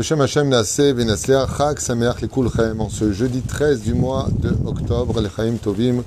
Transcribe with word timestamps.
Beshem 0.00 0.22
Hashem 0.22 0.50
Chag 0.50 1.78
Sameach 1.78 2.22
Lekulchem 2.22 2.80
en 2.80 2.88
ce 2.88 3.12
jeudi 3.12 3.42
13 3.42 3.82
du 3.82 3.92
mois 3.92 4.28
de 4.38 4.48
octobre, 4.64 5.20
le 5.20 5.28
Chaim 5.28 5.56
Tovim 5.62 6.02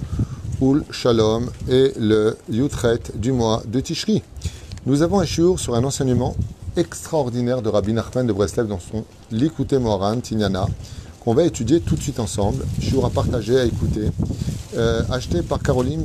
Ul 0.64 0.84
Shalom 0.90 1.52
et 1.70 1.94
le 2.00 2.36
Yutret 2.50 3.02
du 3.14 3.32
mois 3.32 3.62
de 3.68 3.80
Tishri. 3.82 4.24
Nous 4.88 5.04
avons 5.04 5.20
un 5.20 5.26
shiur 5.26 5.60
sur 5.60 5.76
un 5.76 5.84
enseignement 5.84 6.36
extraordinaire 6.76 7.62
de 7.62 7.70
Rabbi 7.70 7.94
Nachman 7.94 8.26
de 8.26 8.34
Breslev 8.34 8.66
dans 8.66 8.80
son 8.80 9.06
Likute 9.30 9.74
Moran 9.74 10.20
Tinyana 10.22 10.66
qu'on 11.24 11.36
va 11.36 11.44
étudier 11.44 11.80
tout 11.80 11.96
de 11.96 12.02
suite 12.02 12.20
ensemble. 12.20 12.66
Shiur 12.82 13.06
à 13.06 13.12
partager, 13.12 13.60
à 13.60 13.66
écouter, 13.66 14.10
euh, 14.76 15.04
acheté 15.12 15.44
par 15.44 15.62
Caroline 15.62 16.04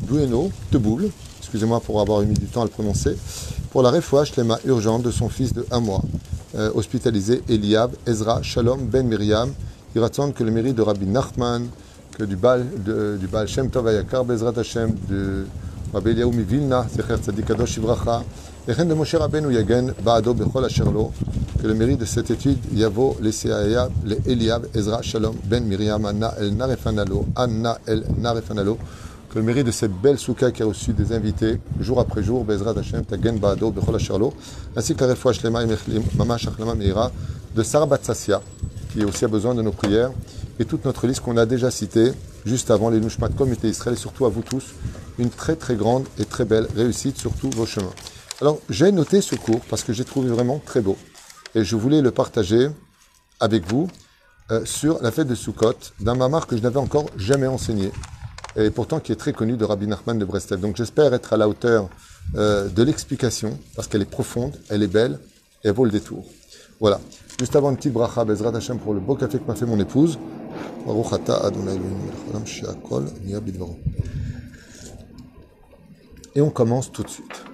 Bueno 0.00 0.50
de 0.72 0.78
Boule, 0.78 1.10
excusez-moi 1.38 1.78
pour 1.78 2.00
avoir 2.00 2.22
eu 2.22 2.26
du 2.26 2.46
temps 2.46 2.62
à 2.62 2.64
le 2.64 2.70
prononcer, 2.70 3.16
pour 3.70 3.82
la 3.82 3.92
refouach 3.92 4.34
lema 4.34 4.58
urgente 4.64 5.02
de 5.02 5.12
son 5.12 5.28
fils 5.28 5.52
de 5.52 5.64
un 5.70 5.78
mois 5.78 6.02
euh, 6.56 6.70
hospitalisé 6.74 7.42
Eliab, 7.48 7.92
Ezra, 8.06 8.42
Shalom, 8.42 8.86
Ben 8.86 9.06
Miriam. 9.06 9.50
Il 9.94 10.00
raconte 10.00 10.34
que 10.34 10.44
le 10.44 10.50
mérite 10.50 10.76
de 10.76 10.82
Rabbi 10.82 11.06
Nachman, 11.06 11.66
que 12.16 12.24
du 12.24 12.36
Baal, 12.36 12.66
de, 12.84 13.16
du 13.18 13.26
Baal 13.26 13.46
Shem 13.46 13.70
Tov 13.70 13.88
Ayakar, 13.88 14.24
Bezrat 14.24 14.56
Hashem, 14.56 14.94
de 15.08 15.46
Rabbi 15.92 16.10
Eliyahu 16.10 16.32
Mivilna, 16.32 16.86
Zecher 16.88 17.18
Tzadik 17.18 17.46
Kadosh 17.46 17.76
Ivracha, 17.76 18.22
et 18.68 18.74
de 18.74 18.94
Moshe 18.94 19.14
Rabbeinu 19.14 19.52
Yagen, 19.52 19.94
Baado 20.04 20.34
Bechol 20.34 20.64
Asherlo, 20.64 21.12
que 21.60 21.66
le 21.66 21.74
mérite 21.74 22.00
de 22.00 22.04
cette 22.04 22.30
étude, 22.30 22.58
Yavo, 22.74 23.16
les 23.20 23.32
Seayab, 23.32 23.92
les 24.04 24.18
Eliab, 24.26 24.66
Ezra, 24.74 25.00
Shalom, 25.02 25.36
Ben 25.44 25.64
Miriam, 25.64 26.04
Anna 26.04 26.34
El 26.40 26.56
Narefanalo, 26.56 27.26
Anna 27.36 27.78
El 27.86 28.04
Narefanalo, 28.18 28.76
le 29.34 29.42
mérite 29.42 29.66
de 29.66 29.70
cette 29.70 29.92
belle 29.92 30.18
souka 30.18 30.50
qui 30.50 30.62
a 30.62 30.66
reçu 30.66 30.92
des 30.92 31.12
invités 31.12 31.60
jour 31.80 32.00
après 32.00 32.22
jour, 32.22 32.44
Bezrat 32.44 32.78
Hashem, 32.78 33.04
Tagen 33.04 33.38
Baado, 33.38 33.70
Bechol 33.70 33.96
Asherlo, 33.96 34.32
ainsi 34.76 34.94
que 34.94 35.04
la 35.04 35.10
refouach 35.10 35.40
Shlema 35.40 35.64
et 35.64 35.66
Mamash 36.16 36.48
Achlama 36.48 36.74
Meira 36.74 37.10
de 37.54 37.62
Sarah 37.62 37.86
Batsassia, 37.86 38.40
qui 38.92 39.04
aussi 39.04 39.24
a 39.24 39.28
besoin 39.28 39.54
de 39.54 39.62
nos 39.62 39.72
prières, 39.72 40.10
et 40.58 40.64
toute 40.64 40.84
notre 40.84 41.06
liste 41.06 41.20
qu'on 41.20 41.36
a 41.36 41.46
déjà 41.46 41.70
citée 41.70 42.12
juste 42.44 42.70
avant 42.70 42.90
les 42.90 43.00
Nushmat 43.00 43.30
Comité 43.30 43.68
Israël, 43.68 43.96
et 43.96 44.00
surtout 44.00 44.26
à 44.26 44.28
vous 44.28 44.42
tous, 44.42 44.74
une 45.18 45.30
très 45.30 45.56
très 45.56 45.74
grande 45.74 46.04
et 46.18 46.24
très 46.24 46.44
belle 46.44 46.68
réussite 46.76 47.18
sur 47.18 47.32
tous 47.32 47.50
vos 47.50 47.66
chemins. 47.66 47.92
Alors, 48.40 48.58
j'ai 48.70 48.92
noté 48.92 49.20
ce 49.20 49.34
cours 49.34 49.60
parce 49.68 49.82
que 49.82 49.92
j'ai 49.92 50.04
trouvé 50.04 50.28
vraiment 50.28 50.60
très 50.64 50.80
beau, 50.80 50.96
et 51.54 51.64
je 51.64 51.76
voulais 51.76 52.00
le 52.00 52.10
partager 52.10 52.68
avec 53.40 53.66
vous 53.66 53.88
euh, 54.50 54.64
sur 54.64 55.02
la 55.02 55.10
fête 55.10 55.26
de 55.26 55.34
Sukkot, 55.34 55.74
d'un 56.00 56.14
mamar 56.14 56.46
que 56.46 56.56
je 56.56 56.62
n'avais 56.62 56.78
encore 56.78 57.06
jamais 57.16 57.48
enseigné, 57.48 57.90
et 58.56 58.70
pourtant 58.70 59.00
qui 59.00 59.12
est 59.12 59.16
très 59.16 59.32
connu 59.32 59.56
de 59.56 59.64
Rabbi 59.64 59.86
Nachman 59.86 60.18
de 60.18 60.24
Brestel. 60.24 60.60
Donc 60.60 60.76
j'espère 60.76 61.12
être 61.14 61.32
à 61.32 61.36
la 61.36 61.48
hauteur 61.48 61.88
euh, 62.34 62.68
de 62.68 62.82
l'explication, 62.82 63.58
parce 63.74 63.88
qu'elle 63.88 64.02
est 64.02 64.10
profonde, 64.10 64.56
elle 64.68 64.82
est 64.82 64.88
belle, 64.88 65.18
elle 65.62 65.72
vaut 65.72 65.84
le 65.84 65.90
détour. 65.90 66.24
Voilà. 66.80 67.00
Juste 67.38 67.54
avant 67.54 67.70
une 67.70 67.76
petite 67.76 67.92
bracha, 67.92 68.24
Bezrat 68.24 68.56
Hashem 68.56 68.78
pour 68.78 68.94
le 68.94 69.00
beau 69.00 69.14
café 69.14 69.38
que 69.38 69.46
m'a 69.46 69.54
fait 69.54 69.66
mon 69.66 69.78
épouse. 69.78 70.18
Et 76.34 76.40
on 76.40 76.50
commence 76.50 76.92
tout 76.92 77.02
de 77.02 77.08
suite. 77.08 77.44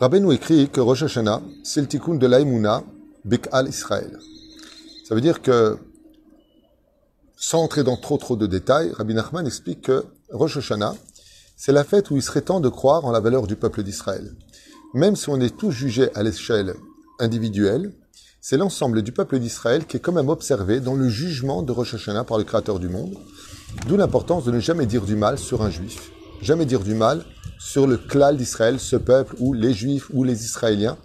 Rabbi 0.00 0.20
nous 0.20 0.30
écrit 0.30 0.68
que 0.68 0.80
Rosh 0.80 1.02
Hashanah, 1.02 1.42
c'est 1.64 1.80
le 1.80 1.88
tikkun 1.88 2.14
de 2.14 2.26
l'Aïmouna, 2.26 2.84
Bik'al 3.24 3.68
Israël. 3.68 4.18
Ça 5.04 5.14
veut 5.14 5.20
dire 5.20 5.42
que 5.42 5.76
sans 7.40 7.62
entrer 7.62 7.84
dans 7.84 7.96
trop 7.96 8.18
trop 8.18 8.36
de 8.36 8.46
détails, 8.46 8.92
Rabbi 8.96 9.14
Nachman 9.14 9.46
explique 9.46 9.82
que 9.82 10.04
Rosh 10.30 10.56
Hashanah, 10.56 10.96
c'est 11.56 11.72
la 11.72 11.84
fête 11.84 12.10
où 12.10 12.16
il 12.16 12.22
serait 12.22 12.42
temps 12.42 12.58
de 12.58 12.68
croire 12.68 13.04
en 13.04 13.12
la 13.12 13.20
valeur 13.20 13.46
du 13.46 13.54
peuple 13.54 13.84
d'Israël. 13.84 14.34
Même 14.92 15.14
si 15.14 15.28
on 15.28 15.40
est 15.40 15.56
tous 15.56 15.70
jugés 15.70 16.10
à 16.16 16.24
l'échelle 16.24 16.74
individuelle, 17.20 17.92
c'est 18.40 18.56
l'ensemble 18.56 19.02
du 19.02 19.12
peuple 19.12 19.38
d'Israël 19.38 19.86
qui 19.86 19.96
est 19.96 20.00
quand 20.00 20.12
même 20.12 20.28
observé 20.28 20.80
dans 20.80 20.94
le 20.94 21.08
jugement 21.08 21.62
de 21.62 21.70
Rosh 21.70 21.94
Hashanah 21.94 22.24
par 22.24 22.38
le 22.38 22.44
Créateur 22.44 22.80
du 22.80 22.88
monde. 22.88 23.16
D'où 23.86 23.96
l'importance 23.96 24.44
de 24.44 24.50
ne 24.50 24.58
jamais 24.58 24.86
dire 24.86 25.04
du 25.04 25.14
mal 25.14 25.38
sur 25.38 25.62
un 25.62 25.70
juif. 25.70 26.10
Jamais 26.42 26.66
dire 26.66 26.80
du 26.80 26.94
mal 26.94 27.24
sur 27.60 27.86
le 27.86 27.98
klal 27.98 28.36
d'Israël, 28.36 28.80
ce 28.80 28.96
peuple, 28.96 29.36
ou 29.38 29.52
les 29.52 29.74
juifs, 29.74 30.10
ou 30.12 30.24
les 30.24 30.44
Israéliens. 30.44 30.96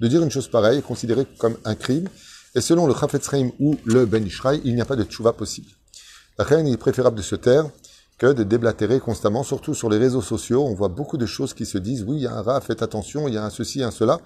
De 0.00 0.08
dire 0.08 0.22
une 0.22 0.30
chose 0.30 0.48
pareille 0.48 0.78
est 0.78 0.82
considéré 0.82 1.26
comme 1.38 1.56
un 1.64 1.74
crime. 1.74 2.08
Et 2.54 2.60
selon 2.60 2.86
le 2.86 2.94
Chafetz 2.94 3.28
ou 3.58 3.76
le 3.84 4.06
Ben 4.06 4.24
Ishraï, 4.24 4.60
il 4.64 4.74
n'y 4.74 4.80
a 4.80 4.86
pas 4.86 4.96
de 4.96 5.04
tchouva 5.04 5.32
possible. 5.32 5.68
Il 6.50 6.72
est 6.72 6.76
préférable 6.76 7.16
de 7.16 7.22
se 7.22 7.36
taire 7.36 7.66
que 8.18 8.32
de 8.32 8.42
déblatérer 8.44 9.00
constamment, 9.00 9.42
surtout 9.42 9.74
sur 9.74 9.88
les 9.88 9.98
réseaux 9.98 10.22
sociaux. 10.22 10.64
On 10.64 10.74
voit 10.74 10.88
beaucoup 10.88 11.16
de 11.16 11.26
choses 11.26 11.54
qui 11.54 11.66
se 11.66 11.78
disent, 11.78 12.04
oui, 12.04 12.16
il 12.18 12.22
y 12.22 12.26
a 12.26 12.34
un 12.34 12.42
rat, 12.42 12.60
faites 12.60 12.82
attention, 12.82 13.26
il 13.28 13.34
y 13.34 13.36
a 13.36 13.44
un 13.44 13.50
ceci, 13.50 13.82
un 13.82 13.90
cela. 13.90 14.20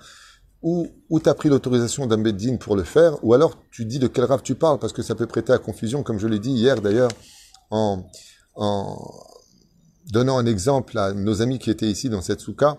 Ou, 0.63 0.89
ou 1.11 1.21
tu 1.21 1.29
as 1.29 1.35
pris 1.35 1.49
l'autorisation 1.49 2.07
d'un 2.07 2.23
pour 2.59 2.77
le 2.77 2.83
faire, 2.83 3.23
ou 3.25 3.35
alors 3.35 3.57
tu 3.71 3.85
dis 3.85 3.99
de 3.99 4.07
quel 4.07 4.25
rave 4.25 4.43
tu 4.43 4.55
parles, 4.55 4.79
parce 4.79 4.93
que 4.93 5.03
ça 5.03 5.15
peut 5.15 5.27
prêter 5.27 5.53
à 5.53 5.59
confusion, 5.59 6.03
comme 6.03 6.19
je 6.19 6.27
l'ai 6.27 6.39
dit 6.39 6.51
hier 6.51 6.81
d'ailleurs, 6.81 7.11
en, 7.71 8.05
donnant 10.11 10.39
un 10.39 10.47
exemple 10.47 10.99
à 10.99 11.13
nos 11.13 11.43
amis 11.43 11.59
qui 11.59 11.71
étaient 11.71 11.91
ici 11.91 12.09
dans 12.09 12.23
cette 12.23 12.41
souka. 12.41 12.77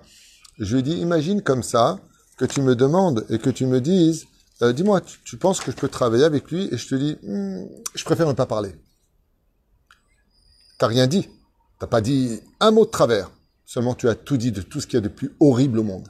Je 0.60 0.74
lui 0.74 0.80
ai 0.80 0.84
dit, 0.84 0.98
imagine 1.00 1.42
comme 1.42 1.64
ça, 1.64 2.00
que 2.38 2.46
tu 2.46 2.62
me 2.62 2.76
demandes 2.76 3.26
et 3.30 3.40
que 3.40 3.50
tu 3.50 3.66
me 3.66 3.82
dises, 3.82 4.26
euh, 4.62 4.74
dis-moi, 4.74 5.02
tu, 5.02 5.38
penses 5.38 5.62
que 5.62 5.72
je 5.72 5.76
peux 5.76 5.88
travailler 5.88 6.24
avec 6.24 6.52
lui? 6.52 6.68
Et 6.72 6.78
je 6.78 6.88
te 6.88 6.96
dis, 6.96 7.18
hm, 7.24 7.68
je 7.96 8.04
préfère 8.04 8.28
ne 8.28 8.34
pas 8.34 8.46
parler. 8.46 8.76
T'as 10.78 10.88
rien 10.88 11.08
dit. 11.08 11.30
T'as 11.80 11.88
pas 11.88 12.02
dit 12.02 12.40
un 12.60 12.72
mot 12.72 12.86
de 12.86 12.92
travers. 12.92 13.32
Seulement 13.66 13.96
tu 13.96 14.08
as 14.10 14.16
tout 14.16 14.38
dit 14.38 14.52
de 14.52 14.62
tout 14.62 14.80
ce 14.80 14.88
qu'il 14.88 14.96
y 14.96 14.98
a 14.98 15.02
de 15.02 15.08
plus 15.08 15.32
horrible 15.40 15.80
au 15.80 15.84
monde. 15.84 16.08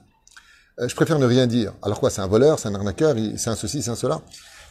Euh, 0.79 0.88
je 0.88 0.95
préfère 0.95 1.19
ne 1.19 1.25
rien 1.25 1.47
dire. 1.47 1.73
Alors 1.81 2.00
quoi, 2.00 2.09
c'est 2.09 2.22
un 2.22 2.28
voleur, 2.28 2.59
c'est 2.59 2.67
un 2.67 2.75
arnaqueur, 2.75 3.16
c'est 3.38 3.50
un 3.50 3.55
ceci, 3.55 3.81
c'est 3.81 3.89
un 3.89 3.95
cela. 3.95 4.22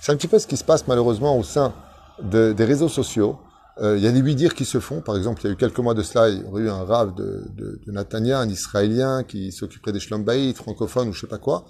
C'est 0.00 0.12
un 0.12 0.16
petit 0.16 0.28
peu 0.28 0.38
ce 0.38 0.46
qui 0.46 0.56
se 0.56 0.64
passe 0.64 0.86
malheureusement 0.86 1.38
au 1.38 1.42
sein 1.42 1.74
de, 2.22 2.52
des 2.52 2.64
réseaux 2.64 2.88
sociaux. 2.88 3.38
Euh, 3.78 3.96
il 3.98 4.04
y 4.04 4.06
a 4.06 4.12
des 4.12 4.22
oui-dire 4.22 4.54
qui 4.54 4.64
se 4.64 4.80
font. 4.80 5.00
Par 5.00 5.16
exemple, 5.16 5.40
il 5.42 5.46
y 5.46 5.50
a 5.50 5.52
eu 5.52 5.56
quelques 5.56 5.78
mois 5.78 5.94
de 5.94 6.02
cela, 6.02 6.28
il 6.28 6.42
y 6.42 6.44
aurait 6.44 6.62
eu 6.62 6.70
un 6.70 6.84
rave 6.84 7.14
de, 7.14 7.44
de, 7.54 7.80
de 7.84 7.92
Natania, 7.92 8.38
un 8.38 8.48
Israélien 8.48 9.24
qui 9.24 9.52
s'occuperait 9.52 9.92
des 9.92 10.00
Shlombaït, 10.00 10.56
francophones 10.56 11.08
ou 11.08 11.12
je 11.12 11.22
sais 11.22 11.26
pas 11.26 11.38
quoi. 11.38 11.66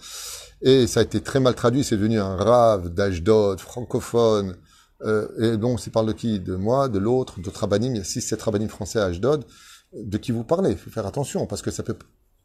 Et 0.62 0.86
ça 0.86 1.00
a 1.00 1.02
été 1.02 1.20
très 1.20 1.40
mal 1.40 1.54
traduit. 1.54 1.82
C'est 1.82 1.96
devenu 1.96 2.20
un 2.20 2.36
rave 2.36 2.90
d'Ashdod, 2.90 3.58
francophone, 3.60 4.56
euh, 5.02 5.54
et 5.54 5.56
donc, 5.56 5.80
c'est 5.80 5.90
parle 5.90 6.06
de 6.06 6.12
qui 6.12 6.40
De 6.40 6.56
moi, 6.56 6.88
de 6.88 6.98
l'autre, 6.98 7.40
d'autres 7.40 7.60
rabanim. 7.60 7.94
Il 7.94 7.98
y 7.98 8.00
a 8.00 8.04
6-7 8.04 8.42
rabanim 8.42 8.68
français 8.68 8.98
à 8.98 9.06
Ashdod. 9.06 9.44
De 9.92 10.18
qui 10.18 10.32
vous 10.32 10.44
parlez? 10.44 10.70
Il 10.70 10.76
faut 10.76 10.90
faire 10.90 11.06
attention, 11.06 11.46
parce 11.46 11.62
que 11.62 11.70
ça 11.70 11.82
peut 11.82 11.96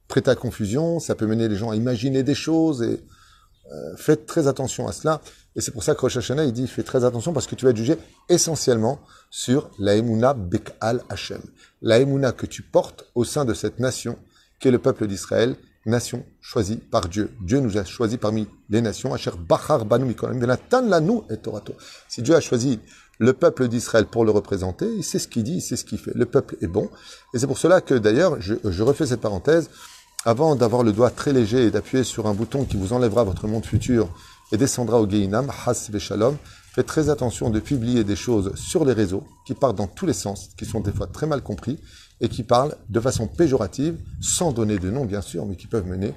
prêter 0.07 0.29
à 0.29 0.35
confusion, 0.35 1.00
ça 1.00 1.16
peut 1.16 1.25
mener 1.25 1.47
les 1.47 1.56
gens 1.56 1.72
à 1.72 1.75
imaginer 1.75 2.23
des 2.23 2.35
choses, 2.35 2.84
et 2.84 3.01
euh, 3.72 3.95
faites 3.95 4.25
très 4.25 4.47
attention 4.47 4.88
à 4.88 4.91
cela. 4.91 5.22
Et 5.56 5.62
c'est 5.62 5.72
pour 5.72 5.84
ça 5.84 5.95
que 5.95 6.01
Rosh 6.01 6.17
Hashanah, 6.17 6.45
il 6.45 6.53
dit, 6.53 6.67
fais 6.67 6.84
très 6.84 7.03
attention, 7.03 7.34
parce 7.34 7.47
que 7.47 7.56
tu 7.56 7.66
vas 7.66 7.72
être 7.72 7.78
jugé 7.78 7.97
essentiellement 8.29 9.00
sur 9.29 9.72
la 9.79 9.95
Emouna 9.95 10.33
Bek'al 10.33 11.01
Hashem. 11.09 11.41
La 11.81 12.00
Emouna 12.00 12.31
que 12.31 12.45
tu 12.45 12.62
portes 12.62 13.06
au 13.16 13.23
sein 13.23 13.45
de 13.45 13.53
cette 13.53 13.79
nation, 13.79 14.18
qui 14.59 14.68
est 14.68 14.72
le 14.72 14.79
peuple 14.79 15.07
d'Israël, 15.07 15.56
nation 15.86 16.25
choisie 16.42 16.78
par 16.78 17.08
Dieu. 17.08 17.31
Dieu 17.42 17.59
nous 17.59 17.78
a 17.78 17.84
choisis 17.84 18.18
parmi 18.18 18.47
les 18.69 18.81
nations. 18.81 19.14
Si 22.08 22.22
Dieu 22.22 22.36
a 22.36 22.42
choisi 22.42 22.80
le 23.19 23.34
peuple 23.34 23.68
d'Israël 23.68 24.06
pour 24.06 24.25
le 24.25 24.31
représenter, 24.31 24.88
il 24.96 25.03
sait 25.03 25.19
ce 25.19 25.28
qu'il 25.28 25.44
dit, 25.44 25.56
il 25.56 25.62
sait 25.62 25.75
ce 25.75 25.86
qu'il 25.86 26.00
fait. 26.00 26.12
Le 26.16 26.25
peuple 26.25 26.58
est 26.62 26.68
bon. 26.68 26.90
Et 27.34 27.40
c'est 27.40 27.47
pour 27.47 27.58
cela 27.58 27.81
que 27.81 27.94
d'ailleurs, 27.94 28.42
je, 28.42 28.84
refais 28.84 29.06
cette 29.06 29.22
parenthèse, 29.22 29.69
avant 30.25 30.56
d'avoir 30.56 30.84
le 30.84 30.92
doigt 30.92 31.09
très 31.09 31.34
léger 31.34 31.66
et 31.66 31.72
d'appuyer 31.72 32.03
sur 32.03 32.28
un 32.28 32.34
bouton 32.34 32.66
qui 32.66 32.78
vous 32.78 32.94
enlèvera 32.94 33.24
votre 33.24 33.48
monde 33.48 33.66
futur 33.66 34.09
et 34.52 34.58
descendra 34.58 35.00
au 35.00 35.08
Geinam, 35.08 35.52
Has 35.66 35.90
Shalom, 35.98 36.38
faites 36.74 36.86
très 36.86 37.09
attention 37.09 37.50
de 37.50 37.59
publier 37.59 38.03
des 38.03 38.16
choses 38.16 38.53
sur 38.56 38.86
les 38.86 38.94
réseaux 38.94 39.24
qui 39.46 39.53
partent 39.53 39.78
dans 39.78 39.88
tous 39.88 40.06
les 40.06 40.13
sens, 40.13 40.50
qui 40.58 40.66
sont 40.66 40.80
des 40.80 40.92
fois 40.92 41.08
très 41.08 41.25
mal 41.25 41.42
compris, 41.42 41.80
et 42.22 42.30
qui 42.30 42.44
parlent 42.44 42.76
de 42.88 43.00
façon 43.00 43.28
péjorative, 43.28 43.98
sans 44.22 44.51
donner 44.54 44.80
de 44.80 44.90
nom 44.90 45.06
bien 45.06 45.22
sûr, 45.22 45.45
mais 45.45 45.56
qui 45.56 45.68
peuvent 45.68 45.88
mener 45.88 46.13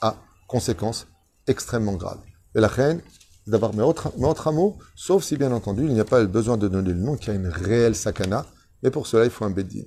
à 0.00 0.16
conséquences 0.46 1.06
extrêmement 1.46 1.94
graves. 1.94 2.20
Et 2.54 2.60
la 2.60 2.68
reine, 2.68 3.02
d'avoir 3.46 3.74
mes 3.74 3.82
autres, 3.82 4.12
mes 4.16 4.26
autres 4.26 4.50
mots, 4.52 4.78
sauf 4.94 5.24
si 5.24 5.36
bien 5.36 5.52
entendu 5.52 5.84
il 5.84 5.92
n'y 5.92 6.00
a 6.00 6.04
pas 6.04 6.24
besoin 6.24 6.56
de 6.56 6.68
donner 6.68 6.92
le 6.92 7.00
nom, 7.00 7.16
qu'il 7.16 7.28
y 7.28 7.30
a 7.32 7.34
une 7.34 7.48
réelle 7.48 7.96
sakana, 7.96 8.46
mais 8.82 8.90
pour 8.90 9.06
cela 9.06 9.24
il 9.24 9.30
faut 9.30 9.44
un 9.44 9.50
beddin. 9.50 9.84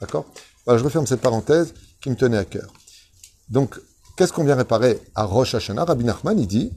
D'accord? 0.00 0.26
Voilà, 0.66 0.78
je 0.78 0.84
referme 0.84 1.06
cette 1.06 1.20
parenthèse 1.20 1.74
qui 2.00 2.10
me 2.10 2.16
tenait 2.16 2.36
à 2.36 2.44
cœur. 2.44 2.72
Donc, 3.48 3.80
qu'est-ce 4.16 4.32
qu'on 4.32 4.44
vient 4.44 4.54
réparer 4.54 5.00
à 5.14 5.24
Rosh 5.24 5.54
Hashanah? 5.54 5.84
Rabbi 5.84 6.04
Nachman, 6.04 6.38
il 6.38 6.46
dit, 6.46 6.72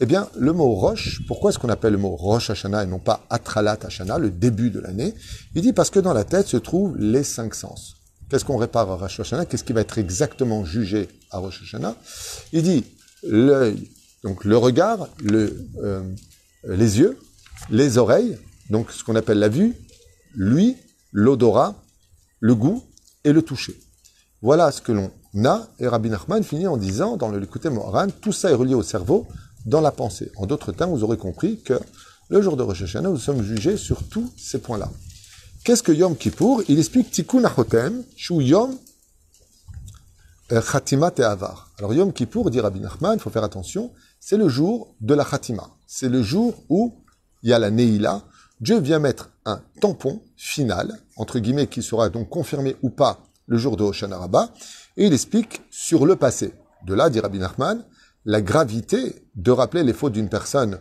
eh 0.00 0.06
bien, 0.06 0.28
le 0.38 0.52
mot 0.52 0.72
Rosh, 0.72 1.20
pourquoi 1.26 1.50
est-ce 1.50 1.58
qu'on 1.58 1.68
appelle 1.68 1.92
le 1.92 1.98
mot 1.98 2.16
Rosh 2.16 2.48
Hashanah 2.48 2.84
et 2.84 2.86
non 2.86 2.98
pas 2.98 3.26
Atralat 3.28 3.78
Hashanah, 3.82 4.18
le 4.18 4.30
début 4.30 4.70
de 4.70 4.80
l'année? 4.80 5.14
Il 5.54 5.60
dit 5.60 5.74
parce 5.74 5.90
que 5.90 6.00
dans 6.00 6.14
la 6.14 6.24
tête 6.24 6.46
se 6.46 6.56
trouvent 6.56 6.96
les 6.96 7.22
cinq 7.22 7.54
sens. 7.54 7.96
Qu'est-ce 8.30 8.46
qu'on 8.46 8.56
répare 8.56 8.90
à 8.90 8.96
Rosh 8.96 9.20
Hashanah 9.20 9.44
Qu'est-ce 9.44 9.64
qui 9.64 9.74
va 9.74 9.82
être 9.82 9.98
exactement 9.98 10.64
jugé 10.64 11.08
à 11.30 11.38
Rosh 11.38 11.60
Hashanah 11.62 11.96
Il 12.52 12.62
dit 12.62 12.84
l'œil, 13.24 13.90
donc 14.24 14.44
le 14.46 14.56
regard, 14.56 15.06
euh, 15.30 16.02
les 16.64 16.98
yeux, 16.98 17.18
les 17.68 17.98
oreilles, 17.98 18.38
donc 18.70 18.92
ce 18.92 19.04
qu'on 19.04 19.16
appelle 19.16 19.38
la 19.38 19.48
vue, 19.48 19.74
l'ouïe, 20.34 20.76
l'odorat, 21.12 21.74
le 22.38 22.54
goût 22.54 22.82
et 23.24 23.34
le 23.34 23.42
toucher. 23.42 23.78
Voilà 24.40 24.72
ce 24.72 24.80
que 24.80 24.92
l'on 24.92 25.10
Na 25.32 25.68
et 25.78 25.86
Rabbi 25.86 26.10
Nachman 26.10 26.42
finit 26.42 26.66
en 26.66 26.76
disant 26.76 27.16
dans 27.16 27.28
le 27.28 27.38
Likuté 27.38 27.70
Moharan, 27.70 28.08
tout 28.20 28.32
ça 28.32 28.50
est 28.50 28.54
relié 28.54 28.74
au 28.74 28.82
cerveau 28.82 29.28
dans 29.66 29.80
la 29.80 29.92
pensée. 29.92 30.30
En 30.36 30.46
d'autres 30.46 30.72
termes, 30.72 30.90
vous 30.90 31.04
aurez 31.04 31.16
compris 31.16 31.60
que 31.60 31.78
le 32.28 32.42
jour 32.42 32.56
de 32.56 32.62
Rosh 32.62 32.82
Hashanah, 32.82 33.08
nous 33.08 33.18
sommes 33.18 33.42
jugés 33.42 33.76
sur 33.76 34.02
tous 34.08 34.30
ces 34.36 34.58
points-là. 34.58 34.90
Qu'est-ce 35.64 35.82
que 35.82 35.92
Yom 35.92 36.16
Kippour? 36.16 36.62
Il 36.68 36.78
explique 36.78 37.10
Tikkun 37.10 37.44
Achotem, 37.44 38.02
Shu 38.16 38.42
Yom 38.42 38.76
euh, 40.52 40.62
Khatima 40.62 41.12
Avar. 41.18 41.70
Alors 41.78 41.92
Yom 41.92 42.12
Kippour, 42.12 42.50
dit 42.50 42.60
Rabbi 42.60 42.80
Nachman, 42.80 43.18
il 43.18 43.20
faut 43.20 43.30
faire 43.30 43.44
attention, 43.44 43.92
c'est 44.20 44.36
le 44.36 44.48
jour 44.48 44.94
de 45.00 45.14
la 45.14 45.24
Khatima. 45.24 45.68
C'est 45.86 46.08
le 46.08 46.22
jour 46.22 46.54
où 46.68 46.94
il 47.42 47.50
y 47.50 47.52
a 47.52 47.58
la 47.58 47.70
Neila. 47.70 48.22
Dieu 48.60 48.78
vient 48.80 48.98
mettre 48.98 49.30
un 49.44 49.60
tampon 49.80 50.22
final, 50.36 50.98
entre 51.16 51.38
guillemets, 51.38 51.66
qui 51.66 51.82
sera 51.82 52.08
donc 52.08 52.28
confirmé 52.28 52.76
ou 52.82 52.90
pas 52.90 53.18
le 53.46 53.58
jour 53.58 53.76
de 53.76 53.82
Hoshana 53.82 54.16
Rabbah, 54.16 54.50
et 54.96 55.06
il 55.06 55.12
explique 55.12 55.62
sur 55.70 56.06
le 56.06 56.16
passé. 56.16 56.54
De 56.86 56.94
là, 56.94 57.10
dit 57.10 57.20
Rabbi 57.20 57.38
Nachman, 57.38 57.84
la 58.24 58.40
gravité 58.40 59.26
de 59.34 59.50
rappeler 59.50 59.82
les 59.82 59.92
fautes 59.92 60.12
d'une 60.12 60.28
personne 60.28 60.78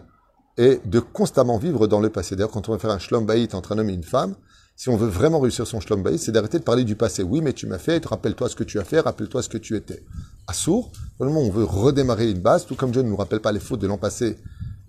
et 0.58 0.82
de 0.86 1.00
constamment 1.00 1.58
vivre 1.58 1.88
dans 1.88 2.02
le 2.02 2.10
passé. 2.10 2.36
D'ailleurs, 2.36 2.52
quand 2.52 2.68
on 2.68 2.74
va 2.74 2.80
faire 2.80 2.92
un 2.92 3.00
shlom 3.00 3.26
bayit 3.26 3.50
entre 3.54 3.72
un 3.72 3.78
homme 3.78 3.90
et 3.90 3.94
une 3.94 4.04
femme, 4.04 4.36
si 4.76 4.90
on 4.90 4.98
veut 4.98 5.08
vraiment 5.08 5.40
réussir 5.40 5.66
son 5.68 5.80
shlom 5.80 6.04
bayit, 6.04 6.20
c'est 6.20 6.32
d'arrêter 6.32 6.60
de 6.60 6.64
parler 6.64 6.84
du 6.84 6.96
passé. 6.96 7.24
Oui, 7.24 7.42
mais 7.42 7.54
tu 7.54 7.68
m'as 7.68 7.78
fait, 7.78 8.06
rappelle-toi 8.06 8.50
ce 8.50 8.56
que 8.56 8.64
tu 8.64 8.80
as 8.80 8.84
fait, 8.84 9.00
rappelle-toi 9.00 9.42
ce 9.42 9.50
que 9.50 9.58
tu 9.58 9.76
étais. 9.76 10.04
À 10.48 10.54
sourd, 10.54 10.92
on 11.20 11.50
veut 11.50 11.64
redémarrer 11.64 12.30
une 12.30 12.40
base, 12.40 12.66
tout 12.66 12.76
comme 12.76 12.92
Dieu 12.92 13.02
ne 13.02 13.10
nous 13.10 13.16
rappelle 13.16 13.42
pas 13.42 13.52
les 13.52 13.60
fautes 13.60 13.80
de 13.80 13.88
l'an 13.88 13.98
passé 13.98 14.38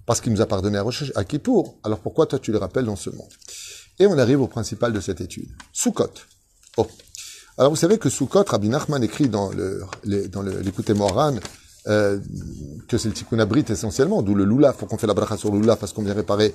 parce 0.06 0.20
qu'il 0.20 0.32
nous 0.32 0.40
a 0.40 0.46
pardonné 0.46 0.78
à, 0.78 0.84
à 1.14 1.24
Kippour. 1.24 1.78
Alors 1.84 2.00
pourquoi 2.00 2.26
toi 2.26 2.38
tu 2.38 2.50
les 2.50 2.58
rappelles 2.58 2.86
dans 2.86 2.96
ce 2.96 3.10
monde? 3.10 3.28
Et 4.00 4.06
on 4.06 4.18
arrive 4.18 4.40
au 4.40 4.48
principal 4.48 4.92
de 4.92 5.00
cette 5.00 5.20
étude. 5.20 5.50
Soukot. 5.72 6.10
Oh. 6.78 6.86
Alors 7.58 7.70
vous 7.70 7.76
savez 7.76 7.98
que 7.98 8.08
Soukot, 8.08 8.44
Rabbi 8.44 8.68
Nachman 8.68 9.02
écrit 9.04 9.28
dans 9.28 9.50
le, 9.50 9.82
l'écouté 10.04 10.94
Moran, 10.94 11.34
euh, 11.88 12.18
que 12.88 12.98
c'est 12.98 13.08
le 13.08 13.14
tikkun 13.14 13.38
abrit 13.38 13.64
essentiellement, 13.68 14.22
d'où 14.22 14.34
le 14.34 14.44
lula, 14.44 14.72
faut 14.72 14.86
qu'on 14.86 14.98
fait 14.98 15.06
la 15.06 15.14
bracha 15.14 15.36
sur 15.36 15.52
le 15.52 15.60
lula 15.60 15.76
parce 15.76 15.92
qu'on 15.92 16.02
vient 16.02 16.14
réparer 16.14 16.54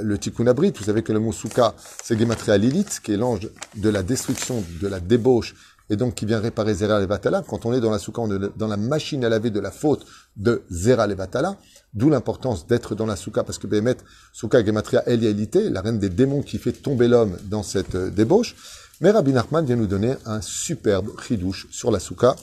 le 0.00 0.18
tikkun 0.18 0.46
abrit. 0.46 0.72
Vous 0.76 0.84
savez 0.84 1.02
que 1.02 1.12
le 1.12 1.20
mot 1.20 1.32
souka, 1.32 1.74
c'est 2.02 2.18
gematria 2.18 2.58
Lilith, 2.58 3.00
qui 3.02 3.12
est 3.12 3.16
l'ange 3.16 3.48
de 3.76 3.88
la 3.88 4.02
destruction, 4.02 4.62
de 4.80 4.88
la 4.88 5.00
débauche, 5.00 5.54
et 5.88 5.96
donc 5.96 6.14
qui 6.14 6.26
vient 6.26 6.40
réparer 6.40 6.74
Zera 6.74 7.00
Levatala. 7.00 7.42
Quand 7.48 7.64
on 7.64 7.72
est 7.72 7.80
dans 7.80 7.90
la 7.90 7.98
souka, 7.98 8.20
on 8.20 8.30
est 8.30 8.50
dans 8.56 8.66
la 8.66 8.76
machine 8.76 9.24
à 9.24 9.28
laver 9.28 9.50
de 9.50 9.60
la 9.60 9.70
faute 9.70 10.04
de 10.36 10.62
Zera 10.70 11.06
Levatala, 11.06 11.56
d'où 11.94 12.10
l'importance 12.10 12.66
d'être 12.66 12.94
dans 12.94 13.06
la 13.06 13.16
souka, 13.16 13.44
parce 13.44 13.58
que 13.58 13.66
Behemet, 13.66 13.96
souka 14.32 14.64
gematria 14.64 15.08
Elialité, 15.08 15.70
la 15.70 15.80
reine 15.80 15.98
des 15.98 16.10
démons 16.10 16.42
qui 16.42 16.58
fait 16.58 16.72
tomber 16.72 17.08
l'homme 17.08 17.36
dans 17.44 17.62
cette 17.62 17.94
euh, 17.94 18.10
débauche. 18.10 18.56
Mais 19.00 19.10
Rabbi 19.10 19.32
Nachman 19.32 19.64
vient 19.64 19.76
nous 19.76 19.86
donner 19.86 20.14
un 20.24 20.40
superbe 20.40 21.10
chidouche 21.20 21.66
sur 21.70 21.90
la 21.90 22.00
souka. 22.00 22.34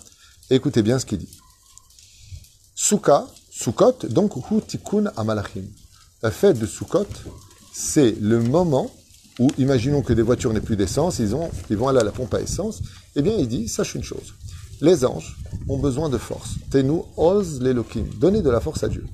Écoutez 0.49 0.83
bien 0.83 0.99
ce 0.99 1.05
qu'il 1.05 1.17
dit. 1.17 1.42
Souka, 2.75 3.27
Soukot, 3.51 4.07
donc 4.09 4.35
Hu 4.35 4.61
Tikkun 4.65 5.11
Amalachim. 5.15 5.65
La 6.23 6.31
fête 6.31 6.57
de 6.57 6.65
Soukot, 6.65 7.05
c'est 7.71 8.19
le 8.19 8.41
moment 8.41 8.89
où, 9.39 9.49
imaginons 9.59 10.01
que 10.01 10.13
des 10.13 10.23
voitures 10.23 10.53
n'aient 10.53 10.61
plus 10.61 10.75
d'essence, 10.75 11.19
ils, 11.19 11.35
ont, 11.35 11.49
ils 11.69 11.77
vont 11.77 11.87
aller 11.87 11.99
à 11.99 12.03
la 12.03 12.11
pompe 12.11 12.33
à 12.33 12.41
essence, 12.41 12.81
eh 13.15 13.21
bien 13.21 13.35
il 13.37 13.47
dit, 13.47 13.67
sache 13.67 13.93
une 13.93 14.03
chose, 14.03 14.33
les 14.81 15.05
anges 15.05 15.37
ont 15.69 15.77
besoin 15.77 16.09
de 16.09 16.17
force. 16.17 16.55
Tenu 16.71 17.01
oz 17.15 17.61
l'elokim, 17.61 18.05
donnez 18.19 18.41
de 18.41 18.49
la 18.49 18.59
force 18.59 18.83
à 18.83 18.87
Dieu. 18.87 19.05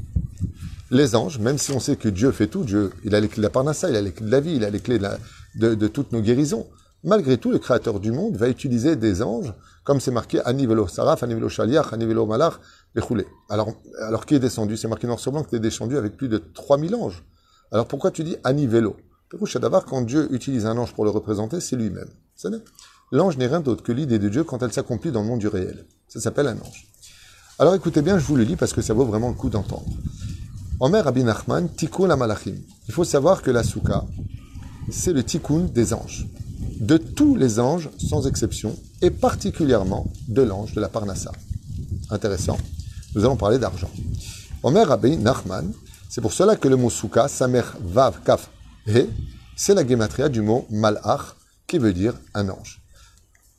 Les 0.89 1.15
anges, 1.15 1.37
même 1.39 1.57
si 1.57 1.71
on 1.71 1.79
sait 1.79 1.97
que 1.97 2.09
Dieu 2.09 2.31
fait 2.31 2.47
tout, 2.47 2.63
Dieu, 2.63 2.91
il 3.03 3.13
a 3.13 3.19
les 3.19 3.27
clés 3.27 3.41
de 3.41 3.43
la 3.43 3.49
parnassa, 3.49 3.89
il 3.89 3.95
a 3.95 4.01
les 4.01 4.11
clés 4.13 4.25
de 4.25 4.31
la 4.31 4.39
vie, 4.39 4.55
il 4.55 4.63
a 4.63 4.69
les 4.69 4.79
clés 4.79 4.99
de, 5.55 5.75
de 5.75 5.87
toutes 5.87 6.13
nos 6.13 6.21
guérisons. 6.21 6.65
Malgré 7.03 7.37
tout, 7.37 7.51
le 7.51 7.59
Créateur 7.59 7.99
du 7.99 8.11
monde 8.11 8.35
va 8.35 8.49
utiliser 8.49 8.95
des 8.95 9.21
anges, 9.21 9.53
comme 9.85 10.01
c'est 10.01 10.11
marqué 10.11 10.41
Anivelo 10.43 10.87
Saraf, 10.87 11.23
Anivelo 11.23 11.47
Shaliach, 11.47 11.93
Anivelo 11.93 12.25
Malach, 12.25 12.59
Alors, 13.49 13.73
alors 13.99 14.25
qui 14.25 14.35
est 14.35 14.39
descendu? 14.39 14.77
C'est 14.77 14.87
marqué 14.87 15.07
noir 15.07 15.19
sur 15.19 15.31
blanc 15.31 15.43
que 15.43 15.49
tu 15.49 15.55
es 15.55 15.59
descendu 15.59 15.97
avec 15.97 16.17
plus 16.17 16.29
de 16.29 16.37
3000 16.37 16.95
anges. 16.95 17.23
Alors 17.71 17.87
pourquoi 17.87 18.11
tu 18.11 18.23
dis 18.23 18.35
Anivelo 18.43 18.95
d'abord, 19.55 19.85
quand 19.85 20.01
Dieu 20.01 20.27
utilise 20.33 20.65
un 20.65 20.77
ange 20.77 20.93
pour 20.93 21.05
le 21.05 21.11
représenter, 21.11 21.59
c'est 21.59 21.75
lui-même. 21.75 22.09
L'ange 23.11 23.37
n'est 23.37 23.47
rien 23.47 23.59
d'autre 23.59 23.83
que 23.83 23.91
l'idée 23.91 24.19
de 24.19 24.29
Dieu 24.29 24.43
quand 24.43 24.63
elle 24.63 24.73
s'accomplit 24.73 25.11
dans 25.11 25.21
le 25.21 25.27
monde 25.27 25.39
du 25.39 25.47
réel. 25.47 25.85
Ça 26.07 26.19
s'appelle 26.19 26.47
un 26.47 26.57
ange. 26.57 26.87
Alors 27.59 27.75
écoutez 27.75 28.01
bien, 28.01 28.17
je 28.17 28.25
vous 28.25 28.35
le 28.35 28.43
lis 28.43 28.55
parce 28.55 28.73
que 28.73 28.81
ça 28.81 28.93
vaut 28.93 29.05
vraiment 29.05 29.29
le 29.29 29.35
coup 29.35 29.49
d'entendre. 29.49 29.85
Omer 30.79 31.03
Rabbi 31.03 31.23
Nachman, 31.23 31.69
Tikkun 31.69 32.09
Amalachim. 32.09 32.55
Il 32.87 32.93
faut 32.93 33.03
savoir 33.03 33.41
que 33.41 33.51
la 33.51 33.63
souka, 33.63 34.05
c'est 34.89 35.13
le 35.13 35.23
tikkun 35.23 35.65
des 35.65 35.93
anges 35.93 36.27
de 36.79 36.97
tous 36.97 37.35
les 37.35 37.59
anges, 37.59 37.89
sans 37.97 38.25
exception, 38.25 38.75
et 39.01 39.11
particulièrement 39.11 40.07
de 40.27 40.41
l'ange 40.41 40.73
de 40.73 40.79
la 40.79 40.87
Parnassa. 40.87 41.31
Intéressant. 42.09 42.57
Nous 43.15 43.25
allons 43.25 43.37
parler 43.37 43.57
d'argent. 43.57 43.89
Omer 44.61 44.87
Rabbi 44.87 45.17
Nachman, 45.17 45.73
c'est 46.09 46.21
pour 46.21 46.33
cela 46.33 46.55
que 46.55 46.67
le 46.67 46.75
mot 46.75 46.89
souka, 46.89 47.27
samer 47.27 47.63
vav 47.81 48.21
kaf 48.23 48.49
he, 48.85 49.07
c'est 49.55 49.73
la 49.73 49.87
gématria 49.87 50.29
du 50.29 50.41
mot 50.41 50.65
malach, 50.69 51.35
qui 51.65 51.79
veut 51.79 51.93
dire 51.93 52.13
un 52.33 52.49
ange. 52.49 52.81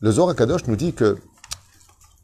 Le 0.01 0.13
Zohar 0.13 0.35
Kadosh 0.35 0.67
nous 0.67 0.77
dit 0.77 0.93
que 0.93 1.19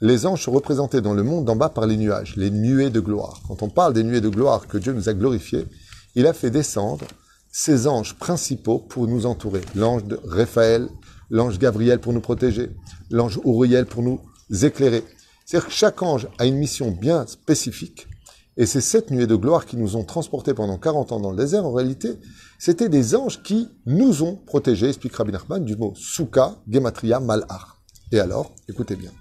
les 0.01 0.27
anges 0.27 0.43
sont 0.43 0.53
représentés 0.53 1.01
dans 1.01 1.15
le 1.15 1.23
monde 1.23 1.47
d'en 1.47 1.57
bas 1.57 1.69
par 1.69 1.87
les 1.87 1.97
nuages, 1.97 2.37
les 2.37 2.51
nuées 2.51 2.91
de 2.91 3.01
gloire. 3.01 3.41
Quand 3.49 3.63
on 3.63 3.71
parle 3.71 3.93
des 3.93 4.05
nuées 4.05 4.21
de 4.21 4.29
gloire 4.29 4.67
que 4.67 4.79
Dieu 4.79 4.93
nous 4.93 5.09
a 5.09 5.15
glorifiées, 5.15 5.67
il 6.15 6.27
a 6.27 6.33
fait 6.33 6.51
descendre 6.51 7.07
ses 7.51 7.87
anges 7.87 8.15
principaux 8.15 8.79
pour 8.79 9.09
nous 9.09 9.27
entourer. 9.27 9.63
L'ange 9.75 10.05
de 10.05 10.21
Raphaël, 10.25 10.89
l'ange 11.31 11.59
Gabriel 11.59 11.99
pour 11.99 12.13
nous 12.13 12.21
protéger, 12.21 12.71
l'ange 13.11 13.41
Uriel 13.45 13.87
pour 13.87 14.03
nous 14.03 14.21
éclairer. 14.63 15.03
C'est-à-dire 15.47 15.69
que 15.69 15.75
chaque 15.75 16.03
ange 16.03 16.29
a 16.39 16.45
une 16.45 16.57
mission 16.57 16.91
bien 16.91 17.25
spécifique. 17.27 18.09
Et 18.57 18.67
ces 18.67 18.81
sept 18.81 19.11
nuées 19.11 19.29
de 19.29 19.37
gloire 19.37 19.65
qui 19.65 19.77
nous 19.77 19.95
ont 19.95 20.03
transportés 20.03 20.55
pendant 20.55 20.77
40 20.77 21.13
ans 21.13 21.21
dans 21.21 21.31
le 21.31 21.37
désert, 21.37 21.65
en 21.65 21.73
réalité, 21.73 22.19
c'était 22.59 22.89
des 22.89 23.15
anges 23.15 23.43
qui 23.43 23.69
nous 23.87 24.23
ont 24.23 24.35
protégés, 24.35 24.89
explique 24.89 25.15
Rabbi 25.15 25.31
Nachman, 25.31 25.65
du 25.65 25.77
mot 25.77 25.93
Souka, 25.95 26.57
Gematria, 26.69 27.21
Malach. 27.21 27.77
Et 28.11 28.19
alors, 28.19 28.55
écoutez 28.69 28.97
bien. 28.97 29.13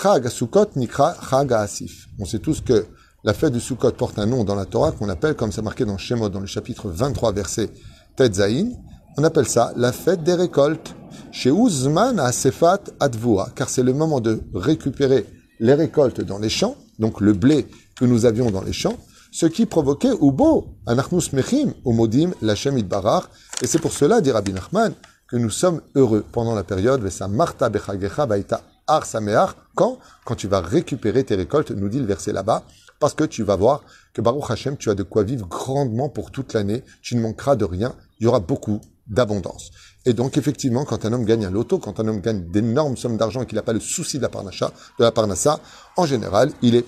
Chag 0.00 0.28
Sukkot 0.28 0.76
Nikra 0.76 1.16
Chag 1.28 1.52
Asif. 1.52 2.08
On 2.20 2.24
sait 2.24 2.38
tous 2.38 2.60
que 2.60 2.86
la 3.24 3.34
fête 3.34 3.52
du 3.52 3.60
Sukkot 3.60 3.92
porte 3.92 4.18
un 4.18 4.26
nom 4.26 4.44
dans 4.44 4.54
la 4.54 4.64
Torah 4.64 4.92
qu'on 4.92 5.08
appelle, 5.08 5.34
comme 5.34 5.50
c'est 5.50 5.62
marqué 5.62 5.84
dans 5.84 5.98
Shemot, 5.98 6.28
dans 6.28 6.40
le 6.40 6.46
chapitre 6.46 6.88
23, 6.88 7.32
verset 7.32 7.68
Tetzaïn, 8.16 8.70
on 9.16 9.24
appelle 9.24 9.46
ça 9.46 9.72
la 9.76 9.92
fête 9.92 10.22
des 10.22 10.34
récoltes. 10.34 10.94
Chez 11.30 11.50
Uzman 11.50 12.18
à 12.18 12.30
Sefat 12.32 12.80
Advua, 13.00 13.48
car 13.54 13.68
c'est 13.68 13.82
le 13.82 13.94
moment 13.94 14.20
de 14.20 14.42
récupérer 14.54 15.26
les 15.60 15.74
récoltes 15.74 16.20
dans 16.20 16.38
les 16.38 16.48
champs, 16.48 16.76
donc 16.98 17.20
le 17.20 17.32
blé 17.32 17.66
que 17.96 18.04
nous 18.04 18.26
avions 18.26 18.50
dans 18.50 18.62
les 18.62 18.72
champs, 18.72 18.96
ce 19.30 19.46
qui 19.46 19.64
provoquait 19.64 20.12
Ubo, 20.20 20.66
Anachnus 20.86 21.32
Mechim, 21.32 21.72
Modim, 21.86 22.32
Lachem 22.42 22.76
Idbarar, 22.76 23.30
et 23.62 23.66
c'est 23.66 23.78
pour 23.78 23.92
cela, 23.92 24.20
dit 24.20 24.30
Rabbi 24.30 24.52
Nachman, 24.52 24.92
que 25.26 25.36
nous 25.36 25.50
sommes 25.50 25.80
heureux 25.94 26.24
pendant 26.32 26.54
la 26.54 26.64
période 26.64 27.00
Bechagecha 27.00 28.26
Baita 28.26 28.60
Ar 28.86 29.06
quand? 29.74 29.98
Quand 30.24 30.34
tu 30.34 30.48
vas 30.48 30.60
récupérer 30.60 31.24
tes 31.24 31.34
récoltes, 31.34 31.70
nous 31.70 31.88
dit 31.88 31.98
le 31.98 32.04
verset 32.04 32.32
là-bas, 32.32 32.64
parce 32.98 33.14
que 33.14 33.24
tu 33.24 33.42
vas 33.42 33.56
voir 33.56 33.82
que 34.12 34.20
Baruch 34.20 34.50
Hashem, 34.50 34.76
tu 34.76 34.90
as 34.90 34.94
de 34.94 35.02
quoi 35.02 35.22
vivre 35.22 35.46
grandement 35.46 36.08
pour 36.08 36.30
toute 36.30 36.52
l'année, 36.52 36.84
tu 37.00 37.16
ne 37.16 37.22
manqueras 37.22 37.56
de 37.56 37.64
rien, 37.64 37.94
il 38.20 38.24
y 38.24 38.26
aura 38.26 38.40
beaucoup 38.40 38.80
d'abondance. 39.12 39.70
Et 40.04 40.14
donc, 40.14 40.36
effectivement, 40.36 40.84
quand 40.84 41.04
un 41.04 41.12
homme 41.12 41.24
gagne 41.24 41.44
un 41.44 41.50
loto, 41.50 41.78
quand 41.78 42.00
un 42.00 42.08
homme 42.08 42.20
gagne 42.20 42.50
d'énormes 42.50 42.96
sommes 42.96 43.16
d'argent 43.16 43.42
et 43.42 43.46
qu'il 43.46 43.56
n'a 43.56 43.62
pas 43.62 43.72
le 43.72 43.80
souci 43.80 44.16
de 44.16 44.22
la 44.22 44.28
parnassa, 44.28 44.72
de 44.98 45.04
la 45.04 45.12
parnassa, 45.12 45.60
en 45.96 46.06
général, 46.06 46.50
il 46.62 46.74
est 46.74 46.86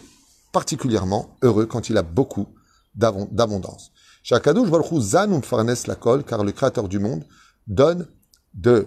particulièrement 0.53 1.37
heureux 1.43 1.67
quand 1.67 1.91
il 1.91 1.97
a 1.97 2.03
beaucoup 2.03 2.49
d'abondance. 2.95 3.93
Shakadouj 4.23 4.71
Zanum 5.01 5.43
Farnes 5.43 5.75
la 5.87 5.97
car 5.97 6.43
le 6.43 6.53
Créateur 6.53 6.89
du 6.89 6.99
monde 6.99 7.25
donne 7.67 8.07
de 8.55 8.87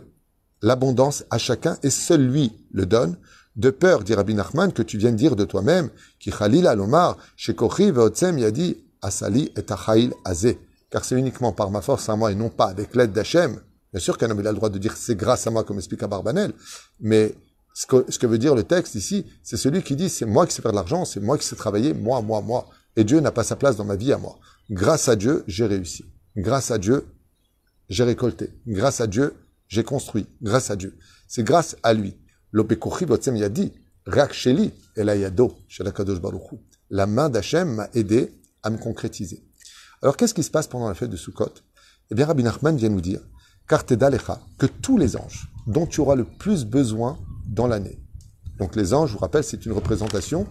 l'abondance 0.62 1.24
à 1.29 1.38
chacun 1.38 1.77
et 1.84 1.89
seul 1.89 2.25
lui 2.25 2.51
le 2.72 2.86
donne 2.86 3.17
de 3.56 3.70
peur, 3.70 4.03
dit 4.03 4.13
Rabbi 4.13 4.34
Nachman, 4.34 4.72
que 4.72 4.84
tu 4.84 4.98
viennes 4.98 5.15
dire 5.15 5.36
de 5.36 5.44
toi-même, 5.44 5.89
qui 6.20 6.32
Khalil 6.32 6.67
alomar, 6.67 7.17
shekochi 7.36 7.91
veotsem 7.91 8.38
yadi, 8.38 8.77
asali 9.01 9.51
et 9.56 9.72
achail 9.72 10.13
azé. 10.25 10.60
Car 10.89 11.03
c'est 11.03 11.15
uniquement 11.15 11.51
par 11.51 11.72
ma 11.72 11.82
force 11.82 12.08
à 12.10 12.15
moi 12.15 12.32
et 12.32 12.36
non 12.36 12.50
pas 12.50 12.67
avec 12.67 12.96
l'aide 12.96 13.12
d'Hachem. 13.12 13.60
Bien 13.91 14.00
sûr 14.00 14.17
qu'un 14.17 14.29
homme 14.29 14.39
a 14.39 14.51
le 14.51 14.53
droit 14.53 14.70
de 14.70 14.77
dire 14.77 14.96
c'est 14.96 15.15
grâce 15.15 15.48
à 15.48 15.51
moi, 15.51 15.63
comme 15.63 15.77
explique 15.77 16.03
Barbanel, 16.03 16.53
mais 17.00 17.36
ce 17.74 17.86
que, 17.86 18.06
ce 18.10 18.17
que 18.17 18.27
veut 18.27 18.38
dire 18.38 18.56
le 18.56 18.63
texte 18.63 18.96
ici, 18.96 19.25
c'est 19.44 19.58
celui 19.58 19.84
qui 19.84 19.96
dit 19.96 20.10
c'est 20.10 20.25
moi 20.25 20.48
qui 20.48 20.53
sais 20.53 20.62
faire 20.62 20.72
de 20.72 20.77
l'argent, 20.77 21.06
c'est 21.06 21.20
moi 21.20 21.38
qui 21.38 21.46
sais 21.46 21.56
travailler, 21.56 21.94
moi, 21.94 22.22
moi, 22.22 22.41
moi. 22.41 22.67
Et 22.96 23.03
Dieu 23.03 23.20
n'a 23.20 23.32
pas 23.32 23.44
sa 23.44 23.56
place 23.56 23.75
dans 23.75 23.86
ma 23.86 23.96
vie 23.96 24.12
à 24.12 24.17
moi. 24.17 24.39
Grâce 24.70 25.08
à 25.08 25.15
Dieu, 25.15 25.44
j'ai 25.48 25.65
réussi. 25.65 26.03
Grâce 26.36 26.72
à 26.72 26.77
Dieu, 26.77 27.06
j'ai 27.89 28.03
récolté. 28.03 28.50
Grâce 28.65 29.00
à 29.00 29.08
Dieu, 29.08 29.34
j'ai 29.67 29.84
construit. 29.84 30.25
Grâce 30.41 30.72
à 30.72 30.75
Dieu. 30.75 30.98
C'est 31.27 31.44
grâce 31.44 31.75
à 31.84 31.94
lui. 31.94 32.17
La 36.89 37.06
main 37.06 37.29
d'Hachem 37.29 37.75
m'a 37.75 37.89
aidé 37.94 38.34
à 38.63 38.70
me 38.70 38.77
concrétiser. 38.77 39.47
Alors 40.01 40.18
qu'est-ce 40.18 40.34
qui 40.34 40.44
se 40.44 40.51
passe 40.51 40.68
pendant 40.68 40.88
la 40.88 40.94
fête 40.94 41.10
de 41.10 41.18
Sukkot? 41.18 41.54
Eh 42.12 42.16
bien, 42.16 42.25
Rabbi 42.25 42.44
Nachman 42.44 42.75
vient 42.77 42.89
nous 42.89 43.01
dire 43.01 43.22
que 43.68 44.66
tous 44.66 44.98
les 44.98 45.18
anges 45.18 45.50
dont 45.66 45.86
tu 45.86 46.00
auras 46.00 46.16
le 46.16 46.24
plus 46.24 46.66
besoin 46.66 47.20
dans 47.46 47.68
l'année, 47.68 48.00
Donc 48.58 48.75
les 48.75 48.94
anges, 48.94 49.10
je 49.10 49.13
vous 49.13 49.20
rappelle, 49.20 49.44
c'est 49.44 49.66
une 49.66 49.74
représentation 49.74 50.48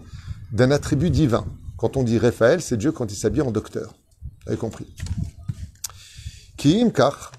d'un 0.53 0.71
attribut 0.71 1.11
divin. 1.11 1.47
Quand 1.77 1.97
on 1.97 2.03
dit 2.03 2.19
Raphaël, 2.19 2.61
c'est 2.61 2.77
Dieu 2.77 2.93
quand 2.93 3.11
il 3.11 3.17
s'habille 3.17 3.43
en 3.43 3.51
docteur. 3.51 3.95
Vous 4.45 4.53
avez 4.53 4.59
compris? 4.59 4.87
Kiim 6.57 6.91
kar, 6.91 7.33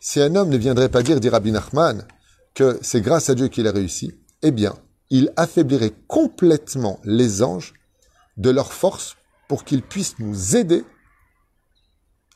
si 0.00 0.20
un 0.20 0.34
homme 0.36 0.48
ne 0.48 0.56
viendrait 0.56 0.88
pas 0.88 1.02
dire, 1.02 1.20
dit 1.20 1.28
Rabbi 1.28 1.52
Nachman, 1.52 2.04
que 2.54 2.78
c'est 2.82 3.00
grâce 3.00 3.30
à 3.30 3.34
Dieu 3.34 3.48
qu'il 3.48 3.66
a 3.66 3.72
réussi, 3.72 4.12
eh 4.42 4.50
bien, 4.50 4.74
il 5.10 5.32
affaiblirait 5.36 5.94
complètement 6.06 7.00
les 7.04 7.42
anges 7.42 7.74
de 8.36 8.50
leur 8.50 8.72
force 8.72 9.16
pour 9.48 9.64
qu'ils 9.64 9.82
puissent 9.82 10.18
nous 10.18 10.56
aider 10.56 10.84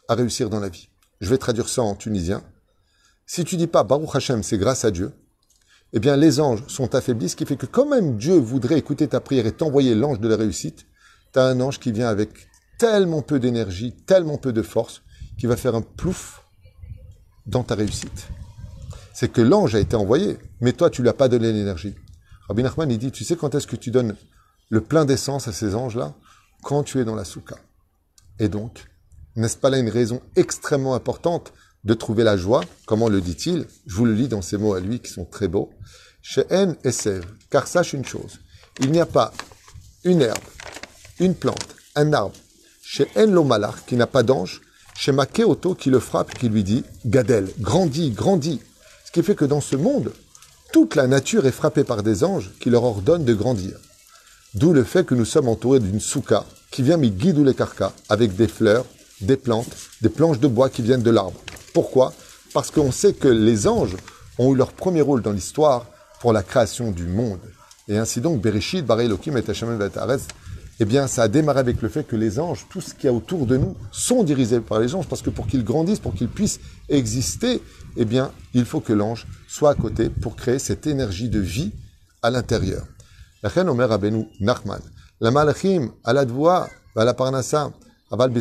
à 0.09 0.15
réussir 0.15 0.51
dans 0.51 0.61
la 0.61 0.69
vie. 0.69 0.89
Je 1.21 1.31
vais 1.31 1.39
traduire 1.39 1.69
ça 1.69 1.83
en 1.83 1.95
tunisien. 1.95 2.43
Si 3.27 3.45
tu 3.45 3.57
dis 3.57 3.67
pas 3.67 3.85
Baruch 3.85 4.15
Hashem, 4.15 4.43
c'est 4.43 4.59
grâce 4.59 4.85
à 4.85 4.91
Dieu, 4.91 5.13
eh 5.93 6.01
bien 6.01 6.17
les 6.17 6.41
anges 6.41 6.65
sont 6.69 6.95
affaiblis, 6.95 7.31
ce 7.31 7.37
qui 7.37 7.47
fait 7.47 7.57
que 7.57 7.67
quand 7.67 7.87
même 7.87 8.17
Dieu 8.17 8.37
voudrait 8.37 8.79
écouter 8.79 9.09
ta 9.09 9.21
prière 9.21 9.47
et 9.47 9.53
t'envoyer 9.53 9.95
l'ange 9.95 10.21
de 10.21 10.29
la 10.29 10.37
réussite, 10.37 10.87
tu 11.33 11.39
as 11.39 11.45
un 11.45 11.61
ange 11.61 11.81
qui 11.81 11.93
vient 11.93 12.09
avec 12.09 12.49
tellement 12.79 13.23
peu 13.23 13.41
d'énergie, 13.41 13.93
tellement 13.93 14.39
peu 14.39 14.53
de 14.53 14.63
force, 14.63 15.03
qui 15.39 15.47
va 15.47 15.57
faire 15.57 15.75
un 15.75 15.83
plouf 15.83 16.43
dans 17.47 17.63
ta 17.63 17.75
réussite. 17.75 18.29
C'est 19.15 19.33
que 19.33 19.41
l'ange 19.41 19.75
a 19.75 19.81
été 19.81 19.97
envoyé, 19.97 20.39
mais 20.61 20.73
toi, 20.73 20.91
tu 20.91 21.03
lui 21.03 21.09
as 21.09 21.15
pas 21.15 21.29
donné 21.29 21.53
l'énergie. 21.53 21.95
Rabbi 22.49 22.63
Nachman, 22.63 22.91
il 22.91 22.99
dit, 22.99 23.11
tu 23.11 23.25
sais 23.25 23.37
quand 23.37 23.55
est-ce 23.55 23.67
que 23.67 23.77
tu 23.77 23.91
donnes 23.91 24.15
le 24.69 24.81
plein 24.81 25.05
d'essence 25.05 25.49
à 25.49 25.53
ces 25.53 25.75
anges-là? 25.75 26.15
Quand 26.67 26.83
tu 26.83 26.99
es 26.99 27.05
dans 27.05 27.15
la 27.15 27.25
soukha. 27.25 27.55
Et 28.41 28.49
donc, 28.49 28.87
n'est-ce 29.37 29.57
pas 29.57 29.71
là 29.71 29.79
une 29.79 29.89
raison 29.89 30.21
extrêmement 30.35 30.97
importante 30.97 31.53
de 31.85 31.95
trouver 31.95 32.25
la 32.25 32.37
joie? 32.37 32.61
Comment 32.87 33.09
le 33.09 33.21
dit-il? 33.21 33.67
Je 33.87 33.95
vous 33.95 34.05
le 34.05 34.15
lis 34.15 34.27
dans 34.27 34.43
ces 34.43 34.57
mots 34.57 34.75
à 34.75 34.81
lui 34.81 34.99
qui 34.99 35.13
sont 35.13 35.25
très 35.25 35.47
beaux. 35.47 35.71
Chez 36.23 36.45
N 36.51 36.75
et 36.83 36.91
car 37.51 37.69
sache 37.69 37.93
une 37.93 38.05
chose, 38.05 38.41
il 38.81 38.91
n'y 38.91 38.99
a 38.99 39.07
pas 39.07 39.33
une 40.03 40.23
herbe, 40.23 40.43
une 41.21 41.37
plante, 41.37 41.77
un 41.95 42.13
arbre, 42.13 42.35
chez 42.83 43.07
En 43.15 43.27
Lomalar 43.27 43.85
qui 43.85 43.95
n'a 43.95 44.09
pas 44.09 44.25
d'ange, 44.25 44.61
chez 44.97 45.13
Makeoto 45.13 45.77
qui 45.77 45.91
le 45.91 46.01
frappe, 46.01 46.35
qui 46.37 46.49
lui 46.49 46.65
dit 46.65 46.83
Gadel, 47.05 47.49
grandis, 47.61 48.11
grandis. 48.11 48.61
Ce 49.05 49.13
qui 49.13 49.23
fait 49.23 49.37
que 49.37 49.45
dans 49.45 49.61
ce 49.61 49.77
monde, 49.77 50.13
toute 50.73 50.97
la 50.97 51.07
nature 51.07 51.47
est 51.47 51.53
frappée 51.53 51.85
par 51.85 52.03
des 52.03 52.25
anges 52.25 52.51
qui 52.59 52.71
leur 52.71 52.83
ordonnent 52.83 53.25
de 53.25 53.35
grandir. 53.35 53.79
D'où 54.55 54.73
le 54.73 54.83
fait 54.83 55.05
que 55.05 55.15
nous 55.15 55.27
sommes 55.27 55.49
entourés 55.49 55.81
d'une 55.81 56.01
souka 56.01 56.45
qui 56.77 56.83
vient 56.83 56.99
m'y 56.99 57.11
guider 57.11 57.43
les 57.43 57.55
carcas 57.55 57.95
avec 58.11 58.37
des 58.37 58.49
fleurs, 58.49 58.85
des 59.23 59.39
plantes, 59.39 59.75
des 60.03 60.11
planches 60.11 60.41
de 60.41 60.47
bois 60.47 60.69
qui 60.69 60.83
viennent 60.83 61.03
de 61.03 61.11
l'arbre. 61.11 61.41
Pourquoi? 61.73 62.13
Parce 62.53 62.71
qu'on 62.71 62.93
sait 62.93 63.15
que 63.15 63.29
les 63.29 63.67
anges 63.67 63.97
ont 64.39 64.53
eu 64.53 64.57
leur 64.59 64.73
premier 64.73 65.01
rôle 65.01 65.23
dans 65.23 65.33
l'histoire 65.33 65.87
pour 66.21 66.35
la 66.35 66.43
création 66.43 66.91
du 66.91 67.05
monde. 67.05 67.41
Et 67.89 67.97
ainsi 67.97 68.21
donc, 68.21 68.43
Bereshit, 68.43 68.85
Baré 68.85 69.07
Elohim 69.07 69.39
et 69.39 69.51
Hashem 69.51 69.79
eh 70.79 70.85
bien, 70.85 71.07
ça 71.07 71.23
a 71.23 71.29
démarré 71.29 71.61
avec 71.61 71.81
le 71.81 71.89
fait 71.89 72.07
que 72.07 72.15
les 72.15 72.39
anges, 72.39 72.67
tout 72.69 72.83
ce 72.83 72.93
qu'il 72.93 73.05
y 73.05 73.09
a 73.09 73.13
autour 73.15 73.47
de 73.47 73.57
nous, 73.57 73.75
sont 73.91 74.23
dirigés 74.23 74.61
par 74.61 74.79
les 74.79 74.95
anges, 74.95 75.09
parce 75.09 75.23
que 75.23 75.31
pour 75.31 75.47
qu'ils 75.47 75.65
grandissent, 75.65 76.01
pour 76.01 76.13
qu'ils 76.13 76.29
puissent 76.29 76.61
exister, 76.91 77.63
eh 77.97 78.05
bien, 78.05 78.33
il 78.53 78.67
faut 78.67 78.81
que 78.81 78.93
l'ange 78.93 79.27
soit 79.49 79.71
à 79.71 79.75
côté 79.75 80.11
pour 80.11 80.37
créer 80.37 80.59
cette 80.59 80.87
énergie 80.87 81.31
de 81.31 81.41
vie 81.41 81.73
à 82.21 82.31
l'intérieur. 82.31 82.85
La 83.43 83.49
reine 83.49 83.71
Omer 83.71 83.89
Nachman, 84.41 84.83
la 85.21 85.31
malachim, 85.31 85.91
à 86.05 86.13
la 86.13 86.25
dvoa, 86.25 86.69
à 86.95 87.05
la 87.05 87.15
parnassa, 87.15 87.73
aval 88.11 88.33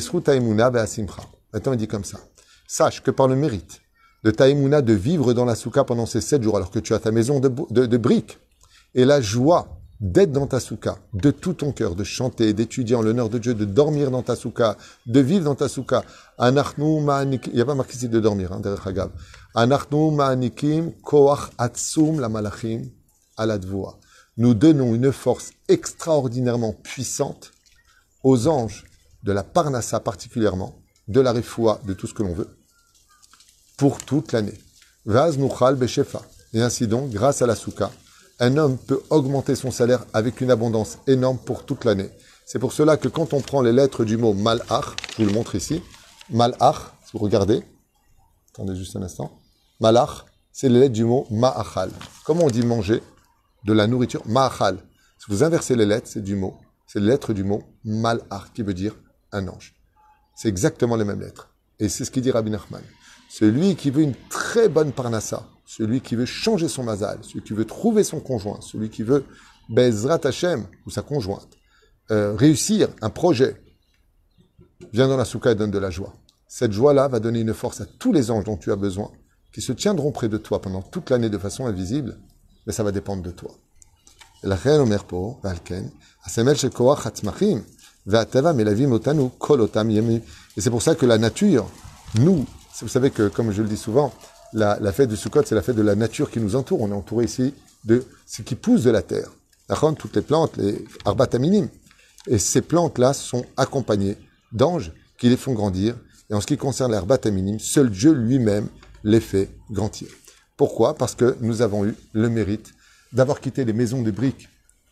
Maintenant, 1.53 1.71
il 1.71 1.77
dit 1.77 1.87
comme 1.87 2.03
ça. 2.03 2.19
Sache 2.67 3.01
que 3.01 3.11
par 3.11 3.27
le 3.27 3.35
mérite 3.35 3.81
de 4.23 4.31
taïmouna 4.31 4.81
de 4.81 4.93
vivre 4.93 5.33
dans 5.33 5.45
la 5.45 5.55
souka 5.55 5.83
pendant 5.83 6.05
ces 6.05 6.19
sept 6.19 6.41
jours, 6.41 6.57
alors 6.57 6.71
que 6.71 6.79
tu 6.79 6.93
as 6.93 6.99
ta 6.99 7.11
maison 7.11 7.39
de, 7.39 7.97
briques, 7.97 8.39
et 8.95 9.05
la 9.05 9.21
joie 9.21 9.67
d'être 10.01 10.31
dans 10.31 10.47
ta 10.47 10.59
souka, 10.59 10.97
de 11.13 11.31
tout 11.31 11.53
ton 11.53 11.71
cœur, 11.71 11.95
de 11.95 12.03
chanter, 12.03 12.51
d'étudier 12.53 12.95
en 12.95 13.01
l'honneur 13.01 13.29
de 13.29 13.37
Dieu, 13.37 13.53
de 13.53 13.65
dormir 13.65 14.11
dans 14.11 14.23
ta 14.23 14.35
souka, 14.35 14.77
de 15.05 15.19
vivre 15.19 15.45
dans 15.45 15.55
ta 15.55 15.69
souka. 15.69 16.03
Il 16.39 16.51
n'y 16.51 17.61
a 17.61 17.65
pas 17.65 17.75
marqué 17.75 17.95
ici 17.95 18.09
de 18.09 18.19
dormir, 18.19 18.51
hein, 18.51 18.59
derrière 18.59 18.85
Hagav. 18.85 19.11
ma'anikim 19.55 20.91
koach 21.03 21.51
atsum 21.57 22.19
la 22.19 22.27
malachim 22.27 22.81
aladvoa. 23.37 23.97
Nous 24.37 24.53
donnons 24.53 24.93
une 24.93 25.13
force 25.13 25.51
extraordinairement 25.69 26.73
puissante 26.73 27.51
aux 28.23 28.47
anges 28.47 28.85
de 29.23 29.31
la 29.31 29.43
parnassa 29.43 29.99
particulièrement, 29.99 30.75
de 31.07 31.21
la 31.21 31.31
refoua, 31.31 31.79
de 31.85 31.93
tout 31.93 32.05
ce 32.05 32.13
que 32.13 32.23
l'on 32.23 32.33
veut, 32.33 32.49
pour 33.77 34.03
toute 34.03 34.33
l'année. 34.33 34.59
Vaz 35.05 35.37
nuchal 35.37 35.75
beshefa. 35.75 36.21
Et 36.53 36.61
ainsi 36.61 36.87
donc, 36.87 37.11
grâce 37.11 37.41
à 37.41 37.47
la 37.47 37.55
souka, 37.55 37.91
un 38.39 38.57
homme 38.57 38.77
peut 38.77 39.01
augmenter 39.09 39.55
son 39.55 39.71
salaire 39.71 40.05
avec 40.13 40.41
une 40.41 40.51
abondance 40.51 40.97
énorme 41.07 41.37
pour 41.37 41.65
toute 41.65 41.85
l'année. 41.85 42.09
C'est 42.45 42.59
pour 42.59 42.73
cela 42.73 42.97
que 42.97 43.07
quand 43.07 43.33
on 43.33 43.41
prend 43.41 43.61
les 43.61 43.71
lettres 43.71 44.03
du 44.03 44.17
mot 44.17 44.33
malach, 44.33 44.95
je 45.17 45.23
vous 45.23 45.29
le 45.29 45.33
montre 45.33 45.55
ici, 45.55 45.81
malach, 46.29 46.93
si 47.05 47.11
vous 47.13 47.19
regardez, 47.19 47.63
attendez 48.53 48.75
juste 48.75 48.95
un 48.97 49.01
instant, 49.01 49.39
malach, 49.79 50.25
c'est 50.51 50.69
les 50.69 50.79
lettres 50.79 50.93
du 50.93 51.05
mot 51.05 51.25
ma'achal. 51.31 51.91
Comment 52.25 52.45
on 52.45 52.49
dit 52.49 52.65
manger? 52.65 53.01
De 53.65 53.73
la 53.73 53.87
nourriture 53.87 54.21
Ma'achal. 54.27 54.77
Si 55.17 55.25
vous 55.29 55.43
inversez 55.43 55.75
les 55.75 55.85
lettres, 55.85 56.07
c'est 56.07 56.21
du 56.21 56.35
mot, 56.35 56.55
c'est 56.87 56.99
les 56.99 57.07
lettres 57.07 57.33
du 57.33 57.43
mot 57.43 57.63
malach, 57.83 58.53
qui 58.53 58.61
veut 58.61 58.73
dire 58.73 58.95
un 59.31 59.47
ange. 59.47 59.75
C'est 60.35 60.47
exactement 60.47 60.95
les 60.95 61.03
mêmes 61.03 61.19
lettres. 61.19 61.49
Et 61.79 61.89
c'est 61.89 62.05
ce 62.05 62.11
qu'il 62.11 62.21
dit 62.21 62.31
Rabbi 62.31 62.51
Nachman. 62.51 62.83
Celui 63.29 63.75
qui 63.75 63.89
veut 63.89 64.03
une 64.03 64.15
très 64.29 64.69
bonne 64.69 64.91
parnassa, 64.91 65.47
celui 65.65 65.99
qui 65.99 66.15
veut 66.15 66.25
changer 66.25 66.67
son 66.67 66.83
mazal, 66.83 67.19
celui 67.23 67.41
qui 67.41 67.53
veut 67.53 67.65
trouver 67.65 68.03
son 68.03 68.19
conjoint, 68.19 68.59
celui 68.61 68.89
qui 68.89 69.03
veut 69.03 69.25
Bezrat 69.67 70.21
Hashem 70.23 70.67
ou 70.85 70.91
sa 70.91 71.01
conjointe, 71.01 71.49
euh, 72.11 72.35
réussir 72.35 72.89
un 73.01 73.09
projet, 73.09 73.61
vient 74.93 75.07
dans 75.07 75.17
la 75.17 75.25
soukha 75.25 75.51
et 75.51 75.55
donne 75.55 75.71
de 75.71 75.79
la 75.79 75.89
joie. 75.89 76.13
Cette 76.47 76.71
joie-là 76.71 77.07
va 77.07 77.19
donner 77.19 77.39
une 77.39 77.53
force 77.53 77.81
à 77.81 77.85
tous 77.85 78.13
les 78.13 78.29
anges 78.29 78.43
dont 78.43 78.57
tu 78.57 78.71
as 78.71 78.75
besoin, 78.75 79.11
qui 79.51 79.61
se 79.61 79.71
tiendront 79.71 80.11
près 80.11 80.29
de 80.29 80.37
toi 80.37 80.61
pendant 80.61 80.83
toute 80.83 81.09
l'année 81.09 81.29
de 81.29 81.37
façon 81.37 81.65
invisible, 81.65 82.19
mais 82.65 82.73
ça 82.73 82.83
va 82.83 82.91
dépendre 82.91 83.23
de 83.23 83.31
toi. 83.31 83.51
Et 90.57 90.61
c'est 90.61 90.69
pour 90.69 90.81
ça 90.81 90.95
que 90.95 91.05
la 91.05 91.17
nature, 91.17 91.69
nous, 92.19 92.45
vous 92.81 92.87
savez 92.87 93.11
que, 93.11 93.27
comme 93.27 93.51
je 93.51 93.61
le 93.61 93.67
dis 93.67 93.77
souvent, 93.77 94.13
la, 94.53 94.91
fête 94.91 95.09
de 95.09 95.15
Sukkot, 95.15 95.43
c'est 95.45 95.55
la 95.55 95.61
fête 95.61 95.75
de 95.75 95.81
la 95.81 95.95
nature 95.95 96.29
qui 96.29 96.39
nous 96.39 96.55
entoure. 96.55 96.81
On 96.81 96.89
est 96.89 96.95
entouré 96.95 97.25
ici 97.25 97.53
de 97.83 98.03
ce 98.25 98.41
qui 98.41 98.55
pousse 98.55 98.83
de 98.83 98.91
la 98.91 99.01
terre. 99.01 99.29
Toutes 99.97 100.15
les 100.15 100.21
plantes, 100.21 100.57
les 100.57 100.85
arbataminim. 101.05 101.67
Et 102.27 102.37
ces 102.37 102.61
plantes-là 102.61 103.13
sont 103.13 103.45
accompagnées 103.57 104.17
d'anges 104.51 104.91
qui 105.17 105.29
les 105.29 105.37
font 105.37 105.53
grandir. 105.53 105.95
Et 106.29 106.33
en 106.33 106.41
ce 106.41 106.47
qui 106.47 106.57
concerne 106.57 106.91
l'arbataminim, 106.91 107.59
seul 107.59 107.89
Dieu 107.89 108.13
lui-même 108.13 108.67
les 109.03 109.19
fait 109.19 109.49
grandir. 109.71 110.07
Pourquoi? 110.57 110.95
Parce 110.95 111.15
que 111.15 111.37
nous 111.41 111.61
avons 111.61 111.85
eu 111.85 111.95
le 112.13 112.29
mérite 112.29 112.73
d'avoir 113.11 113.39
quitté 113.41 113.65
les 113.65 113.73
maisons 113.73 114.01
de 114.01 114.11
briques 114.11 114.49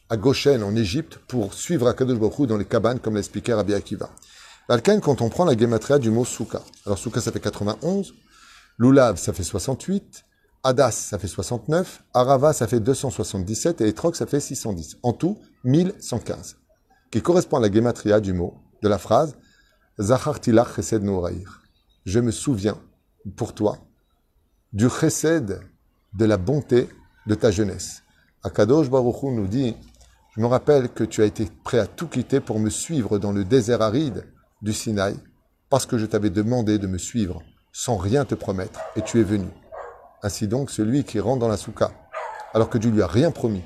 à 0.09 0.17
Goshen, 0.17 0.61
en 0.63 0.75
Égypte, 0.75 1.17
pour 1.27 1.53
suivre 1.53 1.87
Akadosh 1.87 2.19
Baruch 2.19 2.47
dans 2.47 2.57
les 2.57 2.65
cabanes, 2.65 2.99
comme 2.99 3.15
l'expliquait 3.15 3.53
Rabbi 3.53 3.73
Akiva. 3.73 4.09
Balkan, 4.67 4.99
quand 4.99 5.21
on 5.21 5.29
prend 5.29 5.45
la 5.45 5.57
gematria 5.57 5.99
du 5.99 6.09
mot 6.09 6.25
souka, 6.25 6.61
alors 6.85 6.97
souka 6.97 7.19
ça 7.21 7.31
fait 7.31 7.39
91, 7.39 8.13
Lulav, 8.79 9.17
ça 9.17 9.33
fait 9.33 9.43
68. 9.43 10.23
Adas, 10.63 10.91
ça 10.91 11.19
fait 11.19 11.27
69. 11.27 12.03
Arava, 12.13 12.53
ça 12.53 12.67
fait 12.67 12.79
277. 12.79 13.81
Et 13.81 13.89
Etrog, 13.89 14.15
ça 14.15 14.25
fait 14.25 14.39
610. 14.39 14.97
En 15.03 15.13
tout, 15.13 15.37
1115. 15.63 16.57
Qui 17.11 17.21
correspond 17.21 17.57
à 17.57 17.59
la 17.61 17.71
gematria 17.71 18.19
du 18.19 18.33
mot, 18.33 18.55
de 18.81 18.87
la 18.87 18.97
phrase 18.97 19.35
Zachartilach 19.99 20.75
chesed 20.75 21.03
nouraïr. 21.03 21.61
Je 22.05 22.19
me 22.19 22.31
souviens, 22.31 22.77
pour 23.35 23.53
toi, 23.53 23.77
du 24.73 24.89
chesed, 24.89 25.59
de 26.13 26.25
la 26.25 26.37
bonté 26.37 26.89
de 27.27 27.35
ta 27.35 27.51
jeunesse. 27.51 28.01
Akadosh 28.43 28.89
Baruch 28.89 29.21
nous 29.23 29.47
dit 29.47 29.77
Je 30.35 30.41
me 30.41 30.47
rappelle 30.47 30.89
que 30.89 31.03
tu 31.03 31.21
as 31.21 31.25
été 31.25 31.47
prêt 31.63 31.77
à 31.77 31.85
tout 31.85 32.07
quitter 32.07 32.39
pour 32.39 32.59
me 32.59 32.71
suivre 32.71 33.19
dans 33.19 33.31
le 33.31 33.45
désert 33.45 33.83
aride 33.83 34.25
du 34.63 34.73
Sinaï, 34.73 35.15
parce 35.69 35.85
que 35.85 35.99
je 35.99 36.07
t'avais 36.07 36.31
demandé 36.31 36.79
de 36.79 36.87
me 36.87 36.97
suivre 36.97 37.43
sans 37.71 37.97
rien 37.97 38.25
te 38.25 38.35
promettre, 38.35 38.79
et 38.95 39.01
tu 39.01 39.19
es 39.19 39.23
venu. 39.23 39.47
Ainsi 40.23 40.47
donc, 40.47 40.71
celui 40.71 41.03
qui 41.03 41.19
rentre 41.19 41.39
dans 41.39 41.47
la 41.47 41.57
souka, 41.57 41.91
alors 42.53 42.69
que 42.69 42.77
Dieu 42.77 42.91
lui 42.91 43.01
a 43.01 43.07
rien 43.07 43.31
promis, 43.31 43.63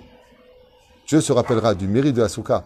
Dieu 1.07 1.21
se 1.21 1.31
rappellera 1.31 1.73
du 1.73 1.87
mérite 1.87 2.15
de 2.15 2.21
la 2.21 2.29
souka. 2.29 2.65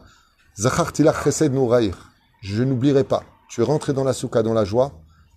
Je 2.41 2.63
n'oublierai 2.63 3.03
pas. 3.03 3.23
Tu 3.49 3.61
es 3.61 3.63
rentré 3.63 3.93
dans 3.93 4.03
la 4.03 4.13
souka 4.13 4.41
dans 4.41 4.53
la 4.53 4.65
joie, 4.65 4.93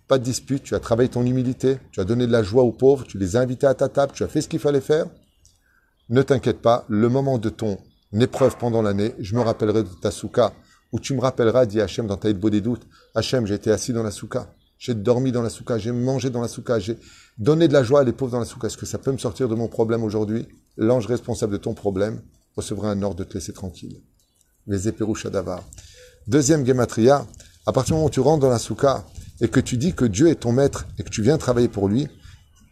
pas 0.09 0.19
de 0.19 0.25
dispute, 0.25 0.63
tu 0.63 0.75
as 0.75 0.81
travaillé 0.81 1.09
ton 1.09 1.25
humilité, 1.25 1.79
tu 1.91 2.01
as 2.01 2.05
donné 2.05 2.27
de 2.27 2.33
la 2.33 2.43
joie 2.43 2.63
aux 2.63 2.73
pauvres, 2.73 3.05
tu 3.05 3.19
les 3.19 3.37
as 3.37 3.41
invités 3.41 3.67
à 3.67 3.75
ta 3.75 3.89
table, 3.89 4.13
tu 4.15 4.23
as 4.23 4.29
fait 4.29 4.43
ce 4.43 4.49
qu'il 4.49 4.61
fallait 4.61 4.81
faire. 4.81 5.07
Ne 6.11 6.23
t'inquiète 6.23 6.61
pas, 6.61 6.85
le 6.89 7.09
moment 7.09 7.39
de 7.39 7.49
ton 7.49 7.79
épreuve 8.13 8.57
pendant 8.59 8.83
l'année, 8.83 9.15
je 9.19 9.35
me 9.35 9.41
rappellerai 9.41 9.83
de 9.83 9.89
ta 9.89 10.11
souka, 10.11 10.53
où 10.93 11.01
tu 11.01 11.15
me 11.15 11.21
rappelleras, 11.21 11.67
dit 11.67 11.81
Hachem 11.81 12.07
dans 12.07 12.17
ta 12.17 12.33
des 12.33 12.61
doutes, 12.61 12.87
Hachem, 13.15 13.47
j'ai 13.47 13.55
été 13.55 13.71
assis 13.71 13.93
dans 13.93 14.03
la 14.03 14.11
souka. 14.11 14.49
J'ai 14.79 14.95
dormi 14.95 15.33
dans 15.33 15.43
la 15.43 15.49
souka, 15.49 15.79
j'ai 15.79 15.93
mangé 15.93 16.29
dans 16.29 16.43
la 16.43 16.49
souka, 16.49 16.79
j'ai 16.79 16.99
donné 17.39 17.69
de 17.69 17.73
la 17.73 17.83
joie 17.83 18.01
à 18.01 18.05
les 18.05 18.13
pauvres 18.13 18.33
dans 18.33 18.41
la 18.41 18.45
souka. 18.45 18.67
Est-ce 18.67 18.77
que 18.77 18.87
ça 18.87 18.99
peut 18.99 19.13
me 19.13 19.19
sortir 19.19 19.49
de 19.49 19.55
mon 19.55 19.69
problème 19.69 20.05
aujourd'hui? 20.05 20.47
L'ange 20.77 21.07
responsable 21.07 21.53
de 21.53 21.59
ton 21.59 21.73
problème, 21.73 22.21
recevra 22.57 22.91
un 22.91 23.03
ordre 23.03 23.17
de 23.17 23.25
te 23.25 23.35
laisser 23.35 23.53
tranquille. 23.53 24.01
Les 24.67 24.89
éperouches 24.89 25.27
davar. 25.27 25.63
Deuxième 26.27 26.67
gematria, 26.67 27.27
à 27.67 27.73
partir 27.73 27.95
du 27.95 27.95
moment 27.95 28.07
où 28.07 28.11
tu 28.11 28.21
rentres 28.21 28.41
dans 28.41 28.51
la 28.51 28.59
souka 28.59 29.05
et 29.41 29.49
que 29.49 29.61
tu 29.61 29.77
dis 29.77 29.95
que 29.95 30.05
Dieu 30.05 30.29
est 30.29 30.41
ton 30.41 30.53
maître 30.53 30.87
et 30.99 31.03
que 31.03 31.11
tu 31.11 31.23
viens 31.23 31.39
travailler 31.39 31.69
pour 31.69 31.89
lui, 31.89 32.09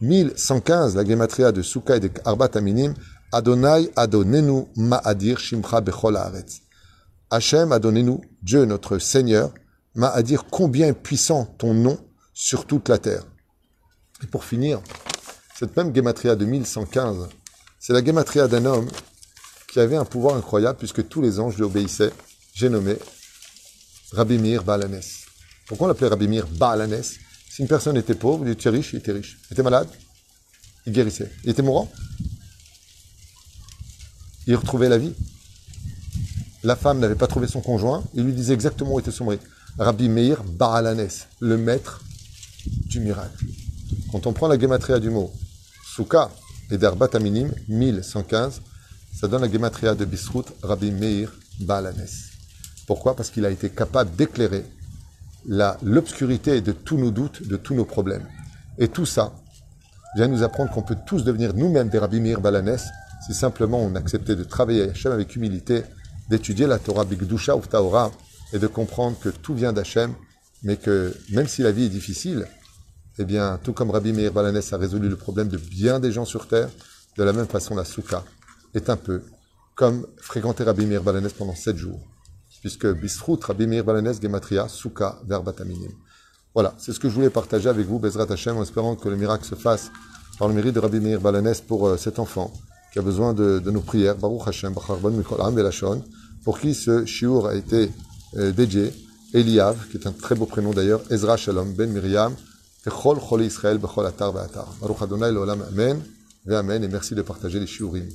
1115, 0.01 0.95
la 0.95 1.05
gematria 1.05 1.51
de 1.51 1.61
souka 1.61 1.95
et 1.95 1.99
de 1.99 2.11
arbat 2.25 2.49
aminim, 2.55 2.93
Adonai 3.31 3.89
Adonenu 3.95 4.65
Ma'adir 4.75 5.39
Shimcha 5.39 5.81
Bechol 5.81 6.17
Haaretz. 6.17 6.61
Hachem 7.29 7.71
Adonenu, 7.71 8.19
Dieu 8.41 8.65
notre 8.65 8.99
Seigneur, 8.99 9.51
Ma'adir 9.95 10.45
combien 10.49 10.87
est 10.87 10.93
puissant 10.93 11.45
ton 11.57 11.73
nom 11.73 11.97
sur 12.33 12.67
toute 12.67 12.89
la 12.89 12.97
terre. 12.97 13.23
Et 14.23 14.27
pour 14.27 14.43
finir, 14.43 14.81
cette 15.57 15.75
même 15.77 15.95
gematria 15.95 16.35
de 16.35 16.45
1115, 16.45 17.29
c'est 17.79 17.93
la 17.93 18.03
gematria 18.03 18.47
d'un 18.47 18.65
homme 18.65 18.87
qui 19.71 19.79
avait 19.79 19.95
un 19.95 20.05
pouvoir 20.05 20.35
incroyable 20.35 20.77
puisque 20.77 21.07
tous 21.07 21.21
les 21.21 21.39
anges 21.39 21.57
lui 21.57 21.63
obéissaient. 21.63 22.11
J'ai 22.53 22.69
nommé 22.69 22.97
Rabbi 24.11 24.37
Meir 24.37 24.63
Baalanes. 24.63 25.01
Pourquoi 25.67 25.85
on 25.85 25.87
l'appelait 25.87 26.07
Rabbi 26.07 26.27
Meir 26.27 26.47
Baalanes 26.47 27.03
Si 27.03 27.61
une 27.61 27.67
personne 27.67 27.97
était 27.97 28.15
pauvre, 28.15 28.45
il 28.45 28.51
était 28.51 28.69
riche, 28.69 28.93
il 28.93 28.99
était 28.99 29.13
riche. 29.13 29.37
Il 29.49 29.53
était 29.53 29.63
malade, 29.63 29.87
il 30.85 30.93
guérissait. 30.93 31.31
Il 31.43 31.49
était 31.49 31.61
mourant, 31.61 31.91
il 34.45 34.55
retrouvait 34.55 34.89
la 34.89 34.97
vie. 34.97 35.13
La 36.63 36.75
femme 36.75 36.99
n'avait 36.99 37.15
pas 37.15 37.27
trouvé 37.27 37.47
son 37.47 37.61
conjoint, 37.61 38.03
il 38.13 38.23
lui 38.23 38.33
disait 38.33 38.53
exactement 38.53 38.93
où 38.93 38.99
était 38.99 39.11
son 39.11 39.25
mari. 39.25 39.39
Rabbi 39.77 40.07
Meir 40.09 40.43
Baalanes, 40.43 41.09
le 41.39 41.57
maître 41.57 42.03
du 42.65 42.99
miracle. 42.99 43.45
Quand 44.11 44.27
on 44.27 44.33
prend 44.33 44.47
la 44.47 44.59
gematria 44.59 44.99
du 44.99 45.09
mot 45.09 45.33
Souka 45.95 46.29
et 46.71 46.77
d'Arbat 46.77 47.09
Aminim, 47.13 47.51
1115, 47.67 48.61
ça 49.13 49.27
donne 49.27 49.41
la 49.41 49.51
gematria 49.51 49.95
de 49.95 50.05
Bisrout 50.05 50.45
Rabbi 50.61 50.91
Meir 50.91 51.31
Baalanes. 51.59 52.07
Pourquoi? 52.87 53.15
Parce 53.15 53.29
qu'il 53.29 53.45
a 53.45 53.49
été 53.49 53.69
capable 53.69 54.15
d'éclairer 54.15 54.65
l'obscurité 55.45 56.61
de 56.61 56.71
tous 56.71 56.97
nos 56.97 57.11
doutes, 57.11 57.47
de 57.47 57.57
tous 57.57 57.73
nos 57.73 57.85
problèmes. 57.85 58.25
Et 58.77 58.87
tout 58.87 59.05
ça 59.05 59.33
vient 60.15 60.27
nous 60.27 60.43
apprendre 60.43 60.71
qu'on 60.71 60.81
peut 60.81 60.97
tous 61.05 61.23
devenir 61.23 61.53
nous-mêmes 61.53 61.89
des 61.89 61.99
Rabbi 61.99 62.19
Meir 62.19 62.39
Baalanes 62.39 62.79
si 63.25 63.33
simplement 63.33 63.81
on 63.81 63.95
acceptait 63.95 64.35
de 64.35 64.43
travailler 64.43 64.89
Hachem 64.89 65.11
avec 65.11 65.35
humilité, 65.35 65.83
d'étudier 66.29 66.67
la 66.67 66.79
Torah 66.79 67.05
Bigdusha 67.05 67.55
ou 67.55 67.61
Taora 67.61 68.11
et 68.51 68.59
de 68.59 68.67
comprendre 68.67 69.17
que 69.19 69.29
tout 69.29 69.53
vient 69.53 69.73
d'Hachem, 69.73 70.13
mais 70.63 70.77
que 70.77 71.15
même 71.31 71.47
si 71.47 71.61
la 71.61 71.71
vie 71.71 71.85
est 71.85 71.89
difficile, 71.89 72.47
eh 73.19 73.25
bien, 73.25 73.59
tout 73.63 73.73
comme 73.73 73.91
Rabbi 73.91 74.11
Meir 74.11 74.31
Baalanes 74.33 74.61
a 74.71 74.77
résolu 74.77 75.07
le 75.07 75.15
problème 75.15 75.47
de 75.47 75.57
bien 75.57 75.99
des 75.99 76.11
gens 76.11 76.25
sur 76.25 76.47
terre, 76.47 76.69
de 77.17 77.23
la 77.23 77.33
même 77.33 77.47
façon 77.47 77.75
la 77.75 77.85
Souka 77.85 78.23
est 78.73 78.89
un 78.89 78.97
peu 78.97 79.23
comme 79.75 80.05
fréquenter 80.17 80.63
Rabbi 80.63 80.85
Meir 80.85 81.03
Balanes 81.03 81.29
pendant 81.37 81.55
sept 81.55 81.77
jours. 81.77 81.99
Puisque 82.63 82.87
Bisrout, 82.87 83.39
Rabbi 83.43 83.67
Meir 83.67 83.83
Balanes, 83.83 84.13
Gematria, 84.21 84.69
Souka, 84.69 85.19
Verbataminim. 85.27 85.91
Voilà, 86.53 86.73
c'est 86.77 86.93
ce 86.93 86.99
que 87.01 87.09
je 87.09 87.13
voulais 87.13 87.29
partager 87.29 87.67
avec 87.67 87.85
vous, 87.85 87.99
Bezrat 87.99 88.31
Hashem, 88.31 88.55
en 88.55 88.63
espérant 88.63 88.95
que 88.95 89.09
le 89.09 89.17
miracle 89.17 89.43
se 89.43 89.55
fasse 89.55 89.91
par 90.39 90.47
le 90.47 90.53
mérite 90.53 90.73
de 90.73 90.79
Rabbi 90.79 91.01
Meir 91.01 91.19
Balanes 91.19 91.55
pour 91.67 91.89
euh, 91.89 91.97
cet 91.97 92.19
enfant 92.19 92.53
qui 92.93 92.99
a 92.99 93.01
besoin 93.01 93.33
de, 93.33 93.59
nos 93.65 93.81
prières. 93.81 94.15
Baruch 94.15 94.47
Hashem, 94.47 94.73
pour 96.45 96.57
qui 96.57 96.73
ce 96.73 97.05
shiur 97.05 97.47
a 97.47 97.55
été 97.55 97.91
euh, 98.37 98.53
dédié. 98.53 98.93
Eliav, 99.33 99.89
qui 99.89 99.97
est 99.97 100.07
un 100.07 100.13
très 100.13 100.35
beau 100.35 100.45
prénom 100.45 100.71
d'ailleurs, 100.71 101.01
Ezra 101.09 101.35
Shalom, 101.35 101.73
Ben 101.73 101.91
Miriam, 101.91 102.33
Chol 102.85 103.19
Chol 103.19 103.43
Israël, 103.43 103.77
Bechol 103.77 104.05
Atar 104.05 104.31
Baruch 104.31 105.01
Adonai, 105.01 105.33
Amen, 106.49 106.83
et 106.83 106.87
merci 106.87 107.13
de 107.13 107.23
partager 107.23 107.59
les 107.59 107.67
shiurim. 107.67 108.07